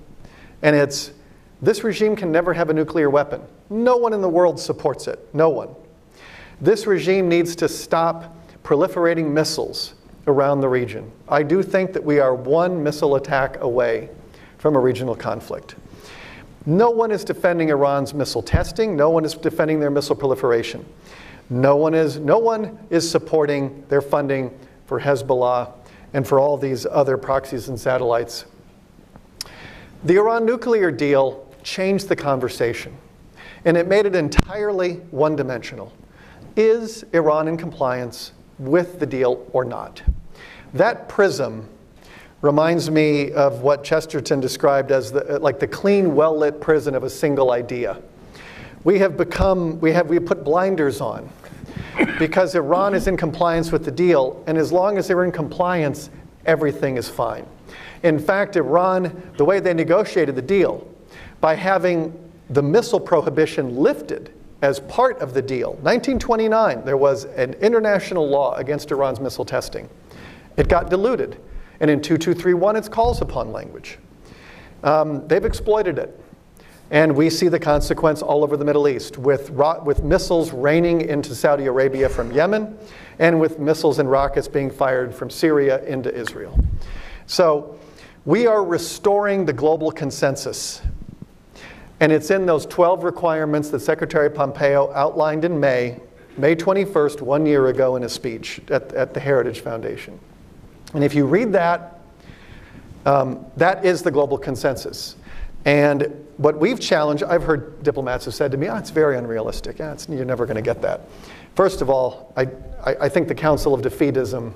[0.62, 1.12] And it's
[1.60, 3.40] this regime can never have a nuclear weapon.
[3.70, 5.32] No one in the world supports it.
[5.32, 5.68] No one.
[6.60, 9.94] This regime needs to stop proliferating missiles
[10.26, 11.10] around the region.
[11.28, 14.08] I do think that we are one missile attack away
[14.58, 15.74] from a regional conflict.
[16.64, 18.96] No one is defending Iran's missile testing.
[18.96, 20.84] No one is defending their missile proliferation.
[21.50, 25.72] No one is, no one is supporting their funding for Hezbollah
[26.14, 28.44] and for all these other proxies and satellites.
[30.04, 32.96] The Iran nuclear deal changed the conversation,
[33.64, 35.92] and it made it entirely one dimensional.
[36.56, 40.02] Is Iran in compliance with the deal or not?
[40.74, 41.68] That prism
[42.40, 47.10] reminds me of what Chesterton described as the, like the clean, well-lit prison of a
[47.10, 48.00] single idea.
[48.84, 51.28] We have become, we have, we put blinders on
[52.18, 56.10] because Iran is in compliance with the deal, and as long as they're in compliance,
[56.46, 57.46] everything is fine.
[58.02, 60.88] In fact, Iran, the way they negotiated the deal
[61.40, 62.18] by having
[62.50, 65.72] the missile prohibition lifted as part of the deal.
[65.82, 69.88] 1929, there was an international law against Iran's missile testing.
[70.56, 71.38] It got diluted.
[71.80, 73.98] And in 2231, it's calls upon language.
[74.84, 76.18] Um, they've exploited it.
[76.92, 81.34] And we see the consequence all over the Middle East with, with missiles raining into
[81.34, 82.76] Saudi Arabia from Yemen
[83.18, 86.58] and with missiles and rockets being fired from Syria into Israel.
[87.26, 87.78] So
[88.26, 90.82] we are restoring the global consensus.
[92.02, 96.00] And it's in those 12 requirements that Secretary Pompeo outlined in May,
[96.36, 100.18] May 21st, one year ago, in a speech at, at the Heritage Foundation.
[100.94, 102.00] And if you read that,
[103.06, 105.14] um, that is the global consensus.
[105.64, 109.78] And what we've challenged, I've heard diplomats have said to me, oh, it's very unrealistic.
[109.78, 111.02] Yeah, it's, you're never going to get that.
[111.54, 112.48] First of all, I,
[112.84, 114.54] I, I think the Counsel of Defeatism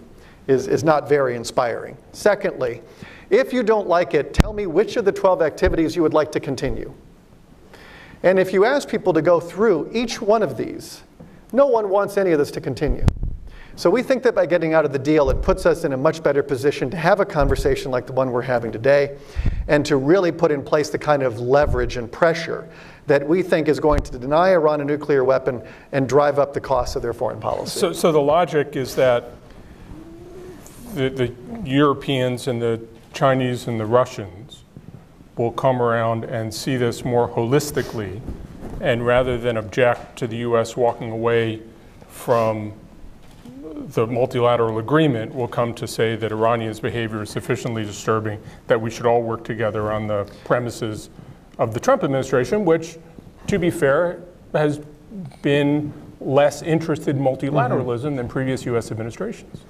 [0.48, 1.96] is, is not very inspiring.
[2.10, 2.82] Secondly,
[3.30, 6.32] if you don't like it, tell me which of the 12 activities you would like
[6.32, 6.92] to continue.
[8.22, 11.02] And if you ask people to go through each one of these,
[11.52, 13.06] no one wants any of this to continue.
[13.76, 15.98] So we think that by getting out of the deal, it puts us in a
[15.98, 19.18] much better position to have a conversation like the one we're having today
[19.68, 22.66] and to really put in place the kind of leverage and pressure
[23.06, 26.60] that we think is going to deny Iran a nuclear weapon and drive up the
[26.60, 27.78] costs of their foreign policy.
[27.78, 29.32] So, so the logic is that
[30.94, 32.80] the, the Europeans and the
[33.12, 34.35] Chinese and the Russians
[35.36, 38.20] will come around and see this more holistically,
[38.80, 40.76] and rather than object to the U.S.
[40.76, 41.62] walking away
[42.08, 42.72] from
[43.76, 48.90] the multilateral agreement will come to say that Iranians' behavior is sufficiently disturbing that we
[48.90, 51.10] should all work together on the premises
[51.58, 52.98] of the Trump administration, which,
[53.46, 54.22] to be fair,
[54.52, 54.80] has
[55.42, 58.16] been less interested in multilateralism mm-hmm.
[58.16, 58.90] than previous U.S.
[58.90, 59.62] administrations.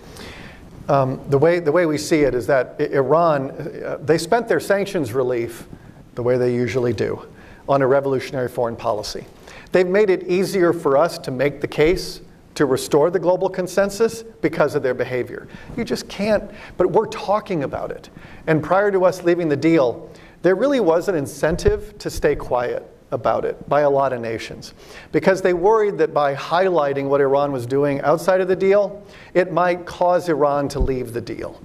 [0.89, 4.61] Um, the, way, the way we see it is that Iran, uh, they spent their
[4.61, 5.67] sanctions relief
[6.15, 7.27] the way they usually do
[7.69, 9.25] on a revolutionary foreign policy.
[9.73, 12.21] They've made it easier for us to make the case
[12.55, 15.49] to restore the global consensus because of their behavior.
[15.77, 18.09] You just can't, but we're talking about it.
[18.47, 20.11] And prior to us leaving the deal,
[20.43, 24.75] there really was an incentive to stay quiet about it by a lot of nations
[25.13, 29.53] because they worried that by highlighting what Iran was doing outside of the deal, it
[29.53, 31.63] might cause Iran to leave the deal.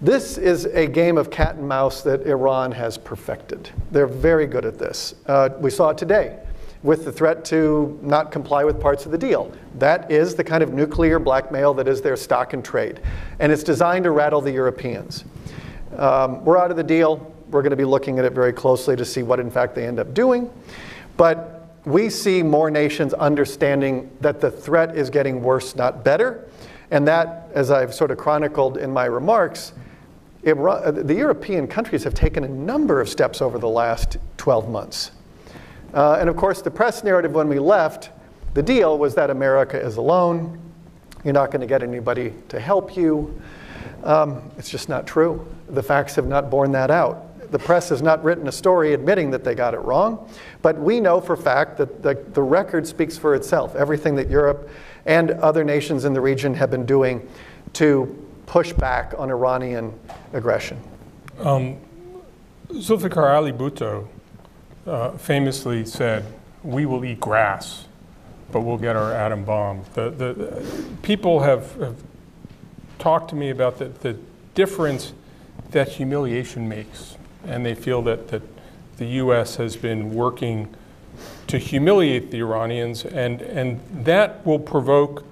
[0.00, 3.70] This is a game of cat and mouse that Iran has perfected.
[3.90, 5.14] They're very good at this.
[5.26, 6.38] Uh, we saw it today
[6.82, 9.50] with the threat to not comply with parts of the deal.
[9.78, 13.00] That is the kind of nuclear blackmail that is their stock and trade.
[13.38, 15.24] And it's designed to rattle the Europeans.
[15.96, 17.33] Um, we're out of the deal.
[17.54, 19.86] We're going to be looking at it very closely to see what, in fact, they
[19.86, 20.50] end up doing.
[21.16, 26.46] But we see more nations understanding that the threat is getting worse, not better.
[26.90, 29.72] And that, as I've sort of chronicled in my remarks,
[30.42, 35.10] the European countries have taken a number of steps over the last 12 months
[35.94, 38.10] uh, and of course, the press narrative when we left
[38.52, 40.60] the deal was that America is alone.
[41.22, 43.40] You're not going to get anybody to help you.
[44.02, 45.46] Um, it's just not true.
[45.68, 47.26] The facts have not borne that out.
[47.54, 50.28] The press has not written a story admitting that they got it wrong,
[50.60, 53.76] but we know for fact that the, the record speaks for itself.
[53.76, 54.68] Everything that Europe
[55.06, 57.28] and other nations in the region have been doing
[57.74, 59.96] to push back on Iranian
[60.32, 60.80] aggression.
[61.38, 61.76] Um,
[62.70, 64.08] Zulfikar Ali Bhutto
[64.84, 66.24] uh, famously said,
[66.64, 67.86] "We will eat grass,
[68.50, 72.02] but we'll get our atom bomb." The, the people have, have
[72.98, 74.18] talked to me about the, the
[74.56, 75.12] difference
[75.70, 78.42] that humiliation makes, and they feel that, that
[78.96, 79.56] the U.S.
[79.56, 80.74] has been working
[81.46, 85.24] to humiliate the Iranians, and, and that will provoke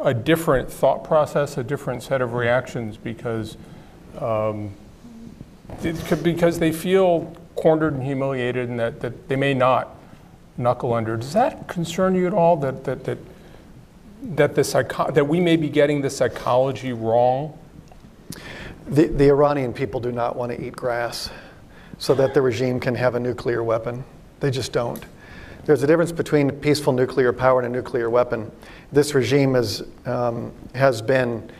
[0.00, 3.56] a different thought process, a different set of reactions, because
[4.18, 4.72] um,
[6.22, 9.94] because they feel cornered and humiliated and that, that they may not
[10.56, 11.16] knuckle under.
[11.16, 13.18] Does that concern you at all that, that, that,
[14.22, 17.56] that, the psycho- that we may be getting the psychology wrong?
[18.88, 21.30] The, the Iranian people do not want to eat grass
[21.98, 24.04] so that the regime can have a nuclear weapon.
[24.40, 25.04] They just don't.
[25.64, 28.50] There's a difference between peaceful nuclear power and a nuclear weapon.
[28.92, 31.50] This regime is, um, has been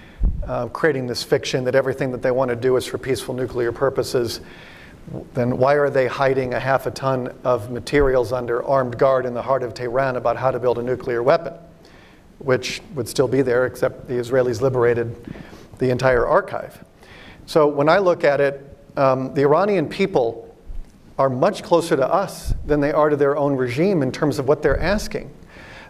[0.46, 3.70] uh, creating this fiction that everything that they want to do is for peaceful nuclear
[3.72, 4.40] purposes
[5.34, 9.34] then why are they hiding a half a ton of materials under armed guard in
[9.34, 11.54] the heart of Tehran about how to build a nuclear weapon,
[12.38, 15.16] which would still be there, except the Israelis liberated
[15.78, 16.84] the entire archive.
[17.46, 18.67] So when I look at it,
[18.98, 20.44] um, the Iranian people
[21.18, 24.48] are much closer to us than they are to their own regime in terms of
[24.48, 25.32] what they're asking.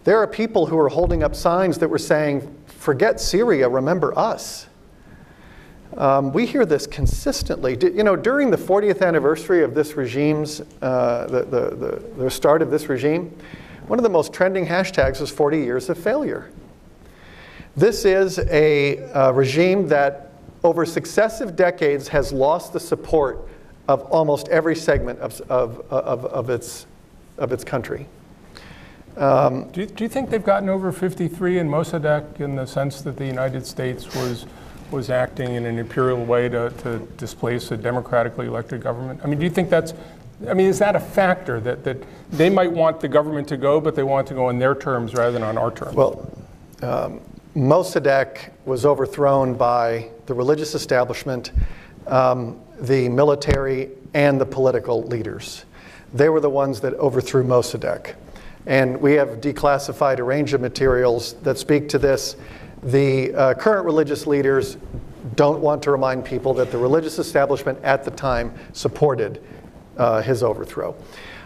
[0.04, 4.66] There are people who are holding up signs that were saying, forget Syria, remember us.
[5.96, 7.76] Um, we hear this consistently.
[7.76, 12.30] D- you know, during the 40th anniversary of this regime's, uh, the, the, the, the
[12.30, 13.34] start of this regime,
[13.86, 16.50] one of the most trending hashtags was 40 years of failure.
[17.74, 20.27] This is a, a regime that
[20.64, 23.48] over successive decades has lost the support
[23.88, 26.86] of almost every segment of, of, of, of its,
[27.38, 28.06] of its country.
[29.16, 33.00] Um, do, you, do you think they've gotten over 53 in Mossadegh in the sense
[33.00, 34.46] that the United States was,
[34.90, 39.20] was acting in an imperial way to, to displace a democratically elected government?
[39.24, 39.92] I mean, do you think that's,
[40.48, 41.96] I mean, is that a factor that, that
[42.30, 45.14] they might want the government to go, but they want to go on their terms
[45.14, 45.94] rather than on our terms?
[45.94, 46.30] Well,
[46.82, 47.20] um,
[47.58, 51.50] Mossadegh was overthrown by the religious establishment,
[52.06, 55.64] um, the military, and the political leaders.
[56.14, 58.14] They were the ones that overthrew Mossadegh.
[58.66, 62.36] And we have declassified a range of materials that speak to this.
[62.84, 64.76] The uh, current religious leaders
[65.34, 69.42] don't want to remind people that the religious establishment at the time supported
[69.96, 70.94] uh, his overthrow.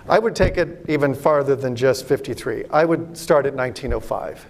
[0.06, 2.66] I would take it even farther than just 53.
[2.70, 4.46] I would start at 1905.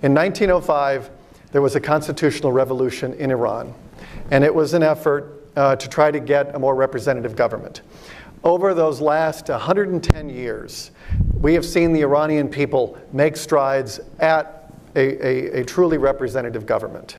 [0.00, 1.10] In 1905,
[1.50, 3.74] there was a constitutional revolution in Iran,
[4.30, 7.80] and it was an effort uh, to try to get a more representative government.
[8.44, 10.92] Over those last 110 years,
[11.40, 17.16] we have seen the Iranian people make strides at a, a, a, truly representative government.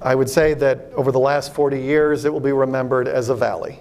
[0.00, 3.34] I would say that over the last 40 years, it will be remembered as a
[3.34, 3.80] valley.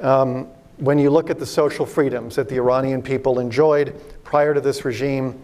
[0.00, 0.48] Um,
[0.78, 3.94] when you look at the social freedoms that the Iranian people enjoyed
[4.24, 5.38] prior to this regime,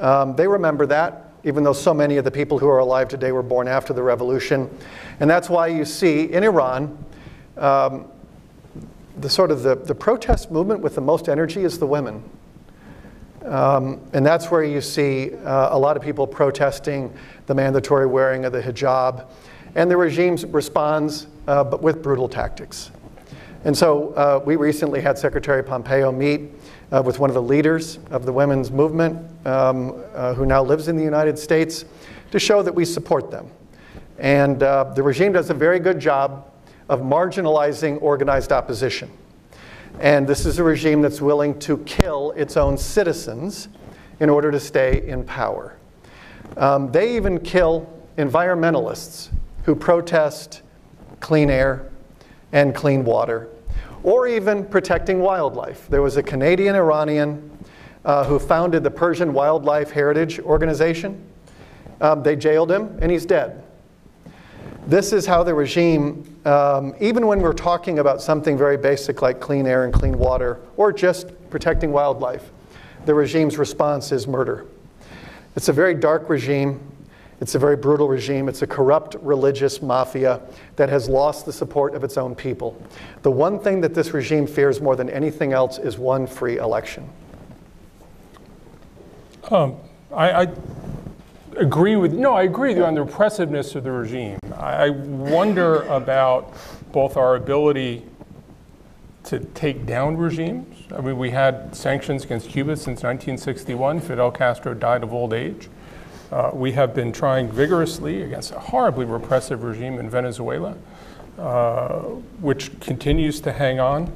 [0.00, 3.32] um, they remember that, even though so many of the people who are alive today
[3.32, 4.68] were born after the revolution.
[5.20, 7.02] And that's why you see in Iran,
[7.56, 8.06] um,
[9.18, 12.22] the sort of the, the protest movement with the most energy is the women.
[13.44, 17.12] Um, and that's where you see uh, a lot of people protesting
[17.46, 19.26] the mandatory wearing of the hijab.
[19.74, 22.90] And the regime responds, uh, but with brutal tactics.
[23.64, 26.50] And so uh, we recently had Secretary Pompeo meet
[26.92, 29.16] uh, with one of the leaders of the women's movement,
[29.46, 31.84] um, uh, who now lives in the United States,
[32.30, 33.50] to show that we support them.
[34.18, 36.50] And uh, the regime does a very good job
[36.88, 39.10] of marginalizing organized opposition.
[40.00, 43.68] And this is a regime that's willing to kill its own citizens
[44.18, 45.76] in order to stay in power.
[46.56, 47.88] Um, they even kill
[48.18, 49.30] environmentalists
[49.64, 50.62] who protest
[51.20, 51.90] clean air
[52.52, 53.48] and clean water,
[54.02, 55.88] or even protecting wildlife.
[55.88, 57.50] There was a Canadian Iranian
[58.04, 61.22] uh, who founded the Persian Wildlife Heritage Organization.
[62.00, 63.62] Um, they jailed him, and he's dead.
[64.86, 69.38] This is how the regime, um, even when we're talking about something very basic like
[69.38, 72.50] clean air and clean water, or just protecting wildlife,
[73.04, 74.66] the regime's response is murder.
[75.56, 76.80] It's a very dark regime.
[77.40, 78.48] It's a very brutal regime.
[78.48, 80.40] It's a corrupt religious mafia
[80.76, 82.80] that has lost the support of its own people.
[83.22, 87.08] The one thing that this regime fears more than anything else is one free election.
[89.50, 89.76] Um,
[90.12, 90.48] I, I
[91.56, 94.38] agree with, no, I agree with you on the repressiveness of the regime.
[94.56, 96.54] I wonder about
[96.92, 98.04] both our ability
[99.24, 100.76] to take down regimes.
[100.94, 104.00] I mean, we had sanctions against Cuba since 1961.
[104.00, 105.68] Fidel Castro died of old age.
[106.30, 110.76] Uh, we have been trying vigorously against a horribly repressive regime in Venezuela,
[111.38, 111.98] uh,
[112.40, 114.12] which continues to hang on.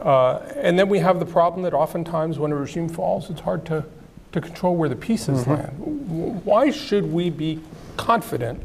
[0.00, 3.66] Uh, and then we have the problem that oftentimes when a regime falls, it's hard
[3.66, 3.84] to
[4.32, 5.52] to control where the pieces mm-hmm.
[5.52, 6.44] land.
[6.44, 7.60] Why should we be
[7.96, 8.62] confident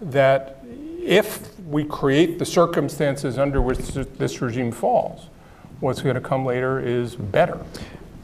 [0.00, 0.64] that
[1.02, 5.28] if we create the circumstances under which this regime falls,
[5.80, 7.60] what's going to come later is better?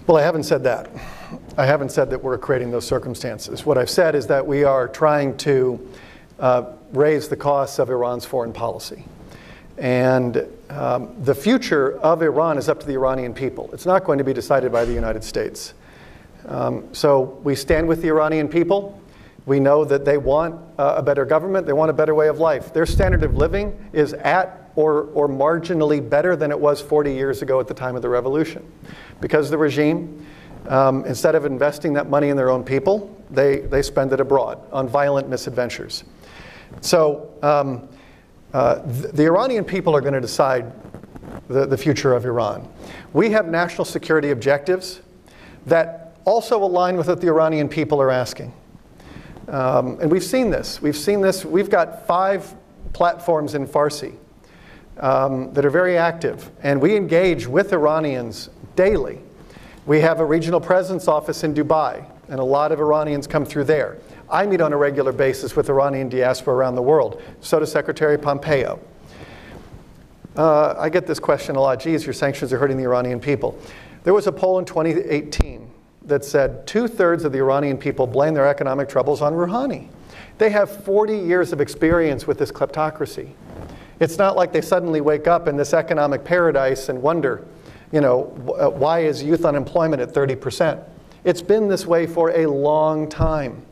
[0.07, 0.88] Well, I haven't said that.
[1.57, 3.66] I haven't said that we're creating those circumstances.
[3.66, 5.88] What I've said is that we are trying to
[6.38, 9.05] uh, raise the costs of Iran's foreign policy.
[9.76, 13.70] And um, the future of Iran is up to the Iranian people.
[13.72, 15.74] It's not going to be decided by the United States.
[16.46, 19.01] Um, so we stand with the Iranian people.
[19.46, 22.38] We know that they want uh, a better government, they want a better way of
[22.38, 22.72] life.
[22.72, 27.42] Their standard of living is at or, or marginally better than it was 40 years
[27.42, 28.70] ago at the time of the revolution.
[29.20, 30.26] Because the regime,
[30.68, 34.60] um, instead of investing that money in their own people, they, they spend it abroad
[34.72, 36.04] on violent misadventures.
[36.80, 37.88] So um,
[38.52, 40.72] uh, th- the Iranian people are going to decide
[41.48, 42.68] the, the future of Iran.
[43.12, 45.00] We have national security objectives
[45.66, 48.54] that also align with what the Iranian people are asking.
[49.48, 50.80] Um, and we've seen this.
[50.80, 51.44] We've seen this.
[51.44, 52.54] We've got five
[52.92, 54.16] platforms in Farsi
[55.01, 59.20] um, that are very active, and we engage with Iranians daily.
[59.86, 62.05] We have a regional presence office in Dubai.
[62.28, 63.98] and a lot of Iranians come through there.
[64.30, 67.20] I meet on a regular basis with Iranian diaspora around the world.
[67.40, 68.78] So does Secretary Pompeo.
[70.36, 73.59] Uh, I get this question a lot geez, your sanctions are hurting the Iranian people.
[74.05, 75.68] There was a poll in 2018
[76.05, 79.88] that said two thirds of the Iranian people blame their economic troubles on Rouhani.
[80.38, 83.30] They have 40 years of experience with this kleptocracy.
[84.01, 87.46] It's not like they suddenly wake up in this economic paradise and wonder,
[87.92, 88.22] you know,
[88.76, 90.82] why is youth unemployment at 30%?
[91.22, 93.62] It's been this way for a long time.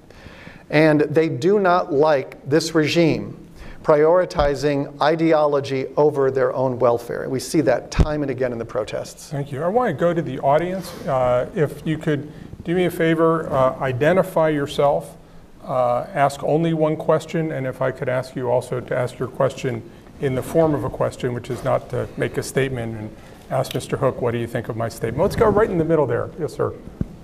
[0.69, 3.49] And they do not like this regime
[3.83, 7.27] prioritizing ideology over their own welfare.
[7.27, 9.31] We see that time and again in the protests.
[9.31, 9.63] Thank you.
[9.63, 10.93] I want to go to the audience.
[11.07, 12.31] Uh, if you could
[12.65, 15.17] do me a favor, uh, identify yourself,
[15.65, 19.29] uh, ask only one question, and if I could ask you also to ask your
[19.29, 19.83] question
[20.21, 23.17] in the form of a question, which is not to make a statement and
[23.51, 23.99] ask Mr.
[23.99, 25.23] Hook, what do you think of my statement?
[25.23, 26.31] Let's go right in the middle there.
[26.39, 26.75] Yes, sir.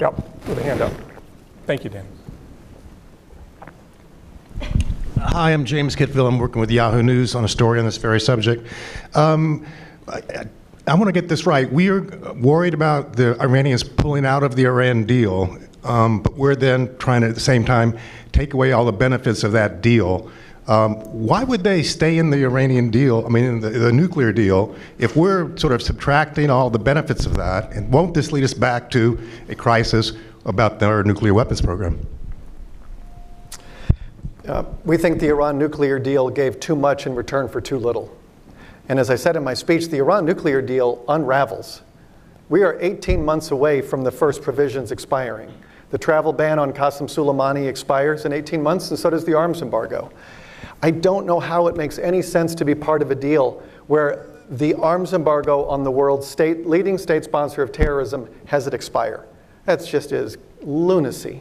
[0.01, 0.17] Yep,
[0.49, 0.93] with a hand up.
[1.67, 2.07] Thank you, Dan.
[5.19, 6.29] Hi, I'm James Kittville.
[6.29, 8.69] I'm working with Yahoo News on a story on this very subject.
[9.15, 9.67] Um,
[10.07, 10.47] I,
[10.87, 11.71] I want to get this right.
[11.73, 12.03] We are
[12.35, 17.23] worried about the Iranians pulling out of the Iran deal, um, but we're then trying
[17.23, 17.99] to, at the same time,
[18.33, 20.31] take away all the benefits of that deal.
[20.67, 20.97] Um,
[21.27, 25.15] why would they stay in the Iranian deal, I mean, the, the, nuclear deal, if
[25.15, 27.73] we're sort of subtracting all the benefits of that?
[27.73, 29.19] And won't this lead us back to
[29.51, 30.13] a crisis
[30.47, 32.07] about their nuclear weapons program?
[34.49, 38.15] Uh, we think the Iran nuclear deal gave too much in return for too little.
[38.89, 41.83] And as I said in my speech, the Iran nuclear deal unravels.
[42.49, 45.53] We are 18 months away from the first provisions expiring.
[45.91, 49.63] The travel ban on Qasem Soleimani expires in 18 months, and so does the arms
[49.63, 50.11] embargo.
[50.85, 54.27] I don't know how it makes any sense to be part of a deal where
[54.51, 59.25] the arms embargo on the world's state, leading state sponsor of terrorism has it expire.
[59.65, 61.41] That just is lunacy.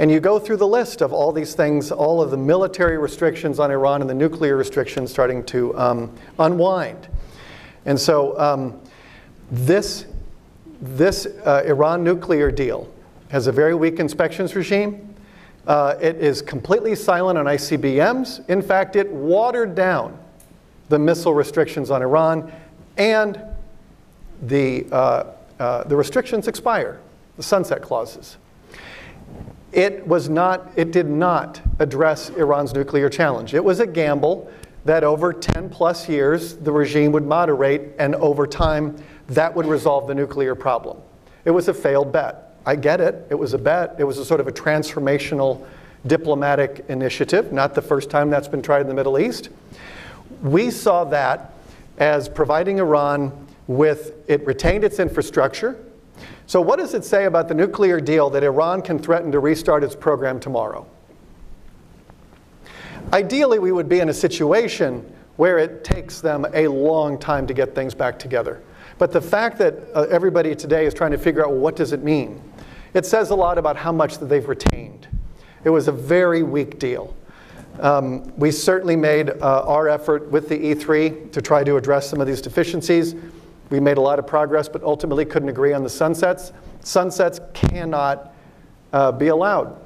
[0.00, 3.60] And you go through the list of all these things, all of the military restrictions
[3.60, 7.06] on Iran and the nuclear restrictions starting to um, unwind.
[7.84, 8.80] And so um,
[9.48, 10.06] this,
[10.80, 12.92] this uh, Iran nuclear deal
[13.28, 15.14] has a very weak inspections regime.
[15.66, 18.48] Uh, it is completely silent on ICBMs.
[18.48, 20.16] In fact, it watered down
[20.88, 22.52] the missile restrictions on Iran,
[22.96, 23.40] and
[24.42, 27.00] the, uh, uh the restrictions expire,
[27.36, 28.36] the sunset clauses.
[29.72, 33.52] It was not, it did not address Iran's nuclear challenge.
[33.52, 34.50] It was a gamble
[34.84, 38.96] that over 10 plus years the regime would moderate and over time
[39.26, 40.96] that would resolve the nuclear problem.
[41.44, 42.45] It was a failed bet.
[42.66, 43.26] I get it.
[43.30, 43.94] It was a bet.
[43.98, 45.64] It was a sort of a transformational
[46.06, 49.48] diplomatic initiative, not the first time that's been tried in the Middle East.
[50.42, 51.52] We saw that
[51.98, 55.78] as providing Iran with, it retained its infrastructure,
[56.48, 59.82] so, what does it say about the nuclear deal that Iran can threaten to restart
[59.82, 60.86] its program tomorrow?
[63.12, 67.54] Ideally, we would be in a situation where it takes them a long time to
[67.54, 68.62] get things back together.
[68.98, 71.92] But the fact that uh, everybody today is trying to figure out well, what does
[71.92, 72.40] it mean,
[72.94, 75.08] it says a lot about how much that they've retained.
[75.64, 77.14] It was a very weak deal.
[77.80, 82.20] Um, we certainly made uh, our effort with the E3 to try to address some
[82.20, 83.14] of these deficiencies.
[83.68, 86.52] We made a lot of progress, but ultimately couldn't agree on the sunsets.
[86.80, 88.32] Sunsets cannot
[88.92, 89.76] uh, be allowed.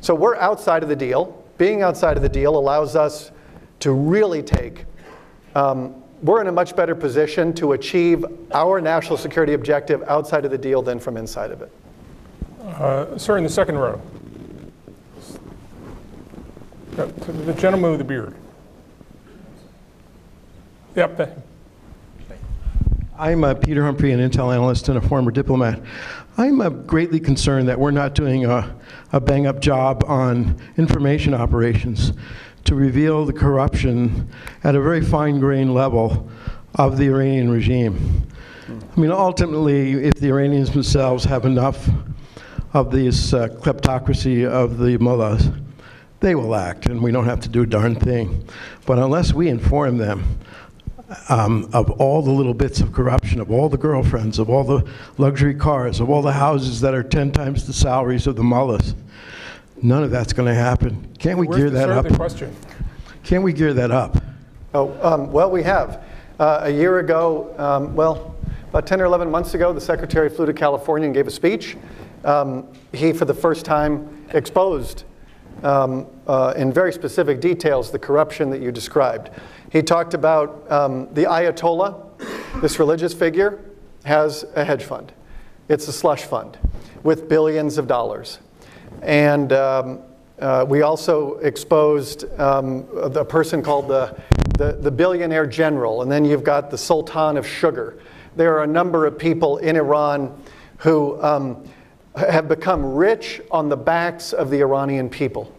[0.00, 1.44] So we're outside of the deal.
[1.58, 3.30] Being outside of the deal allows us
[3.80, 4.84] to really take,
[5.54, 10.50] um, we're in a much better position to achieve our national security objective outside of
[10.50, 11.70] the deal than from inside of it.
[12.66, 14.00] Uh, sir, in the second row.
[16.98, 17.06] Uh,
[17.44, 18.34] the gentleman with the beard.
[20.96, 21.44] Yep.
[23.16, 25.80] I'm uh, Peter Humphrey, an Intel analyst and a former diplomat.
[26.36, 28.74] I'm uh, greatly concerned that we're not doing a,
[29.12, 32.14] a bang up job on information operations
[32.64, 34.28] to reveal the corruption
[34.64, 36.28] at a very fine grained level
[36.74, 38.26] of the Iranian regime.
[38.68, 41.88] I mean, ultimately, if the Iranians themselves have enough
[42.72, 45.48] of this uh, kleptocracy of the mullahs,
[46.20, 48.46] they will act, and we don't have to do a darn thing.
[48.84, 50.38] But unless we inform them
[51.28, 54.88] um, of all the little bits of corruption, of all the girlfriends, of all the
[55.18, 58.94] luxury cars, of all the houses that are 10 times the salaries of the mullahs.
[59.82, 61.14] None of that's going to happen.
[61.18, 62.08] Can't we Where's gear that up?
[62.08, 62.54] The question?
[63.22, 64.22] Can't we gear that up?
[64.74, 66.02] Oh, um, well, we have.
[66.38, 68.34] Uh, a year ago, um, well,
[68.70, 71.76] about 10 or 11 months ago, the secretary flew to California and gave a speech.
[72.24, 75.04] Um, he, for the first time, exposed
[75.62, 79.30] um, uh, in very specific details the corruption that you described.
[79.70, 83.60] He talked about um, the Ayatollah, this religious figure,
[84.04, 85.12] has a hedge fund.
[85.68, 86.58] It's a slush fund
[87.02, 88.38] with billions of dollars.
[89.02, 90.00] And um,
[90.38, 94.20] uh, we also exposed um, the person called the,
[94.58, 97.98] the, the billionaire general, and then you've got the sultan of sugar.
[98.36, 100.40] There are a number of people in Iran
[100.78, 101.64] who um,
[102.16, 105.52] have become rich on the backs of the Iranian people.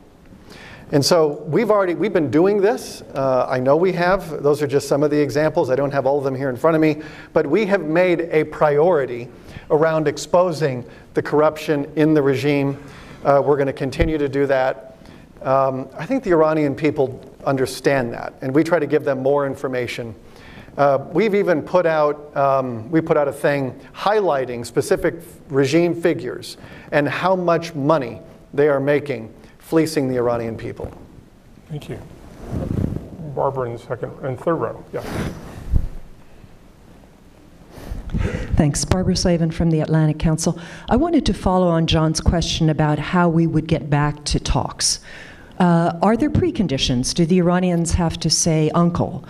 [0.91, 3.01] And so we've already we've been doing this.
[3.13, 4.41] Uh, I know we have.
[4.41, 5.69] Those are just some of the examples.
[5.69, 7.01] I don't have all of them here in front of me,
[7.33, 9.27] but we have made a priority
[9.69, 12.81] around exposing the corruption in the regime.
[13.25, 14.97] Uh, we're going to continue to do that.
[15.41, 19.45] Um, I think the Iranian people understand that, and we try to give them more
[19.45, 20.15] information.
[20.77, 25.15] Uh, we've even put out um, we put out a thing highlighting specific
[25.49, 26.57] regime figures
[26.91, 28.21] and how much money
[28.53, 30.91] they are making fleecing the Iranian people.
[31.69, 31.99] Thank you.
[33.35, 34.83] Barbara in the second and third row.
[34.93, 35.03] Yeah.
[38.55, 38.85] Thanks.
[38.85, 40.59] Barbara Slavin from the Atlantic Council.
[40.89, 45.01] I wanted to follow on John's question about how we would get back to talks.
[45.59, 47.13] Uh, are there preconditions?
[47.13, 49.25] Do the Iranians have to say uncle?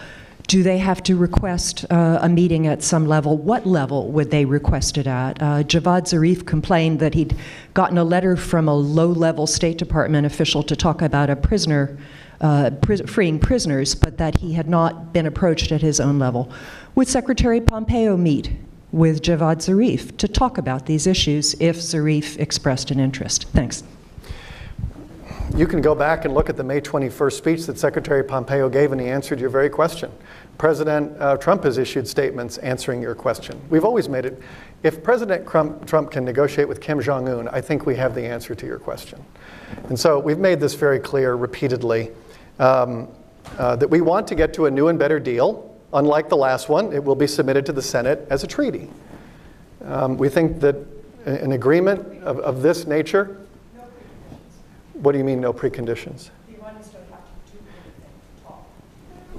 [0.48, 3.38] Do they have to request uh, a meeting at some level?
[3.38, 5.42] What level would they request it at?
[5.42, 7.36] Uh, Javad Zarif complained that he'd
[7.74, 11.98] gotten a letter from a low level State Department official to talk about a prisoner.
[12.40, 12.70] Uh,
[13.08, 16.52] freeing prisoners, but that he had not been approached at his own level.
[16.94, 18.52] Would Secretary Pompeo meet
[18.92, 23.46] with Javad Zarif to talk about these issues if Zarif expressed an interest?
[23.54, 23.84] Thanks.
[25.56, 28.92] You can go back and look at the May 21st speech that Secretary Pompeo gave,
[28.92, 30.12] and he answered your very question.
[30.58, 33.60] President uh, Trump has issued statements answering your question.
[33.70, 34.42] We've always made it.
[34.84, 38.26] If President Trump, Trump can negotiate with Kim Jong un, I think we have the
[38.26, 39.24] answer to your question.
[39.90, 42.12] And so we've made this very clear repeatedly
[42.60, 43.08] um,
[43.58, 45.76] uh, that we want to get to a new and better deal.
[45.94, 48.90] Unlike the last one, it will be submitted to the Senate as a treaty.
[49.86, 50.76] Um, we think that
[51.26, 53.38] an agreement of, of this nature.
[55.02, 56.30] What do you mean, no preconditions?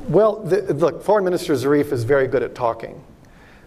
[0.08, 3.04] Well, the, look, Foreign Minister Zarif is very good at talking.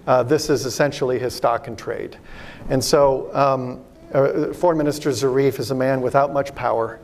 [0.07, 2.17] Uh, this is essentially his stock and trade.
[2.69, 3.83] And so, um,
[4.13, 6.99] uh, Foreign Minister Zarif is a man without much power.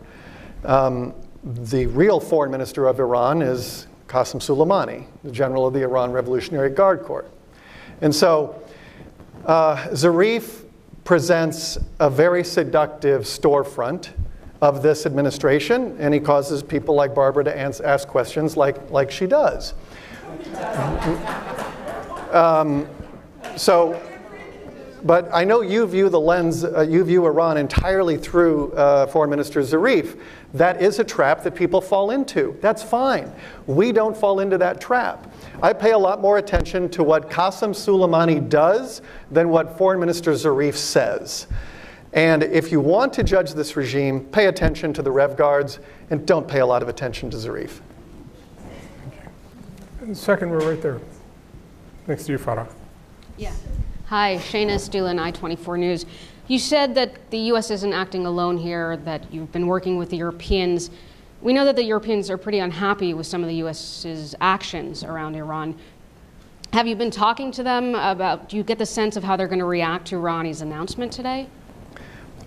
[0.65, 1.13] Um,
[1.43, 6.69] the real foreign minister of Iran is Qasem Soleimani, the general of the Iran Revolutionary
[6.69, 7.29] Guard Corps.
[8.01, 8.61] And so,
[9.45, 10.65] uh, Zarif
[11.03, 14.09] presents a very seductive storefront
[14.61, 19.27] of this administration, and he causes people like Barbara to ask questions like, like she
[19.27, 19.73] does.
[22.31, 22.87] um,
[23.55, 24.01] so,
[25.03, 29.29] but I know you view the lens, uh, you view Iran entirely through uh, Foreign
[29.29, 30.19] Minister Zarif.
[30.53, 32.57] That is a trap that people fall into.
[32.61, 33.31] That's fine.
[33.67, 35.31] We don't fall into that trap.
[35.61, 40.31] I pay a lot more attention to what Qasem Soleimani does than what Foreign Minister
[40.31, 41.47] Zarif says.
[42.17, 45.77] And if you want to judge this regime, pay attention to the Rev Guards
[46.09, 47.79] and don't pay a lot of attention to Zarif.
[50.13, 50.99] Second row right there,
[52.07, 52.67] next to you, Farah.
[53.37, 53.53] Yeah.
[54.07, 56.07] Hi, Shayna Stulen, I-24 News.
[56.47, 57.69] You said that the U.S.
[57.69, 60.89] isn't acting alone here, that you've been working with the Europeans.
[61.43, 65.35] We know that the Europeans are pretty unhappy with some of the U.S.'s actions around
[65.35, 65.75] Iran.
[66.73, 69.47] Have you been talking to them about, do you get the sense of how they're
[69.47, 71.47] going to react to Rouhani's announcement today?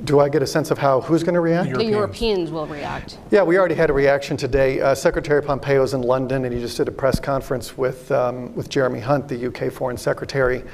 [0.05, 1.64] Do I get a sense of how who's going to react?
[1.64, 1.90] The Europeans.
[1.90, 3.18] Europeans will react.
[3.30, 4.80] Yeah, we already had a reaction today.
[4.80, 8.55] Uh, Secretary Pompeo is in London, and he just did a press conference with um,
[8.55, 10.64] with Jeremy Hunt, the UK Foreign Secretary.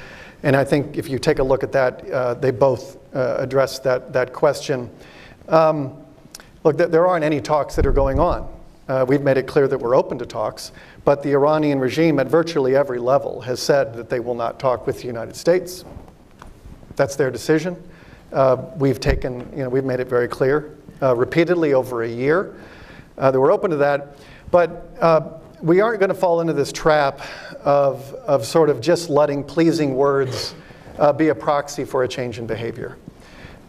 [0.43, 3.83] And I think if you take a look at that, uh, they both uh, addressed
[3.83, 4.89] that that question.
[5.49, 5.97] Um,
[6.63, 8.53] look, th- there aren't any talks that are going on.
[8.87, 10.71] Uh, we've made it clear that we're open to talks,
[11.03, 14.87] but the Iranian regime at virtually every level has said that they will not talk
[14.87, 15.83] with the United States.
[16.95, 17.75] That's their decision.
[18.31, 22.55] Uh, we've taken, you know, we've made it very clear uh, repeatedly over a year
[23.17, 24.17] uh, that we're open to that.
[24.51, 27.21] But uh, we aren't going to fall into this trap
[27.63, 30.55] of, of sort of just letting pleasing words
[30.99, 32.97] uh, be a proxy for a change in behavior.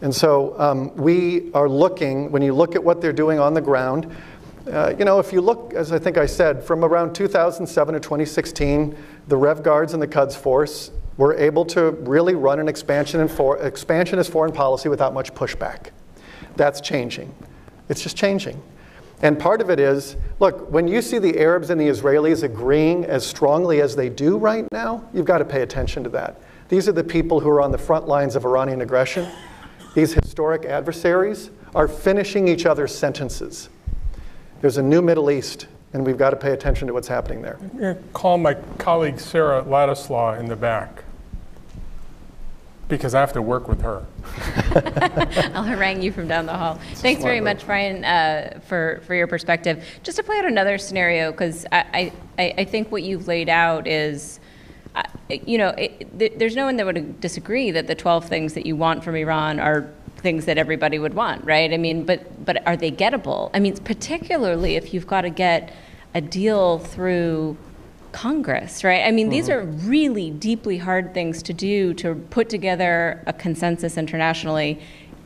[0.01, 3.61] And so um, we are looking, when you look at what they're doing on the
[3.61, 4.15] ground,
[4.71, 7.99] uh, you know, if you look, as I think I said, from around 2007 to
[7.99, 8.95] 2016,
[9.27, 13.57] the Rev Guards and the Quds Force we're able to really run an expansion for,
[13.57, 15.87] expansionist foreign policy without much pushback.
[16.55, 17.35] That's changing.
[17.89, 18.61] It's just changing.
[19.21, 23.03] And part of it is look, when you see the Arabs and the Israelis agreeing
[23.03, 26.39] as strongly as they do right now, you've got to pay attention to that.
[26.69, 29.29] These are the people who are on the front lines of Iranian aggression.
[29.95, 33.67] These historic adversaries are finishing each other's sentences.
[34.61, 37.57] There's a new Middle East, and we've got to pay attention to what's happening there.
[37.59, 41.03] I'm going to call my colleague Sarah Ladislaw in the back.
[42.89, 44.05] Because I have to work with her.
[45.53, 46.79] I'll harangue you from down the hall.
[46.95, 49.85] Thanks very much, Brian, uh, for, for your perspective.
[50.03, 53.87] Just to play out another scenario, because I, I, I think what you've laid out
[53.87, 54.39] is,
[54.95, 58.55] uh, you know, it, th- there's no one that would disagree that the 12 things
[58.55, 59.87] that you want from Iran are
[60.17, 61.71] things that everybody would want, right?
[61.71, 63.51] I mean, but, but are they gettable?
[63.53, 65.71] I mean, particularly if you've got to get
[66.15, 67.55] a deal through
[68.11, 69.05] Congress, right?
[69.05, 69.31] I mean, mm-hmm.
[69.31, 74.79] these are really deeply hard things to do to put together a consensus internationally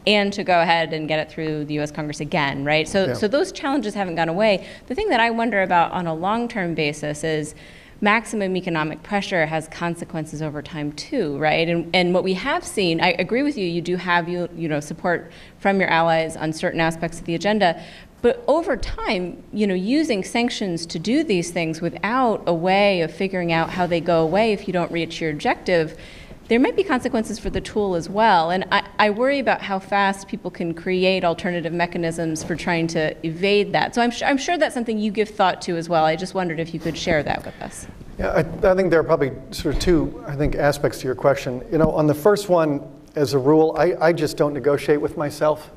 [0.06, 2.88] and to go ahead and get it through the US Congress again, right?
[2.88, 3.14] So, yeah.
[3.14, 4.68] so those challenges haven't gone away.
[4.88, 7.56] The thing that I wonder about on a long term basis is
[8.02, 11.70] maximum economic pressure has consequences over time too, right?
[11.70, 14.68] And, and what we have seen, I agree with you, you do have you, you
[14.68, 17.82] know, support from your allies on certain aspects of the agenda,
[18.24, 23.14] but over time, you know, using sanctions to do these things without a way of
[23.14, 26.00] figuring out how they go away if you don't reach your objective,
[26.48, 28.50] there might be consequences for the tool as well.
[28.50, 33.14] And I, I worry about how fast people can create alternative mechanisms for trying to
[33.28, 33.94] evade that.
[33.94, 36.06] So I'm, I'm sure that's something you give thought to as well.
[36.06, 37.88] I just wondered if you could share that with us.
[38.18, 41.16] Yeah, I, I think there are probably sort of two, I think, aspects to your
[41.16, 41.62] question.
[41.70, 45.18] You know, on the first one, as a rule, I, I just don't negotiate with
[45.18, 45.72] myself.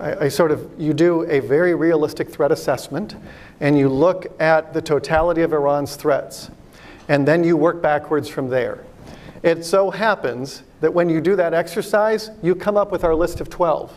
[0.00, 3.16] I, I, sort of, you do a very realistic threat assessment
[3.60, 6.50] and you look at the totality of Iran's threats,
[7.08, 8.84] and then you work backwards from there.
[9.42, 13.40] It so happens that when you do that exercise, you come up with our list
[13.40, 13.92] of 12.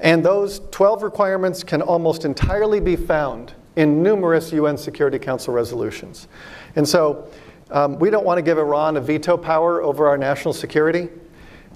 [0.00, 6.26] And those 12 requirements can almost entirely be found in numerous UN Security Council resolutions.
[6.74, 7.28] And so
[7.70, 11.08] um, we don't want to give Iran a veto power over our national security.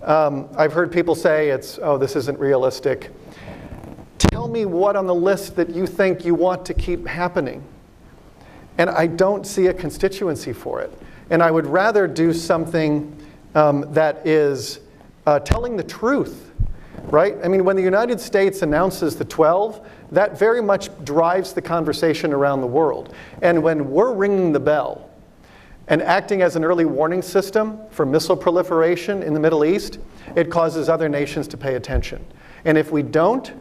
[0.05, 3.11] Um, I've heard people say it's, oh, this isn't realistic.
[4.19, 7.65] Tell me what on the list that you think you want to keep happening.
[8.77, 10.93] And I don't see a constituency for it.
[11.31, 13.17] And I would rather do something
[13.55, 14.81] um, that is
[15.27, 16.51] uh, telling the truth,
[17.05, 17.37] right?
[17.43, 22.35] I mean, when the United States announces the 12, that very much drives the conversation
[22.35, 23.15] around the world.
[23.41, 25.09] And when we're ringing the bell,
[25.89, 29.99] and acting as an early warning system for missile proliferation in the Middle East,
[30.35, 32.25] it causes other nations to pay attention.
[32.65, 33.53] And if we don't,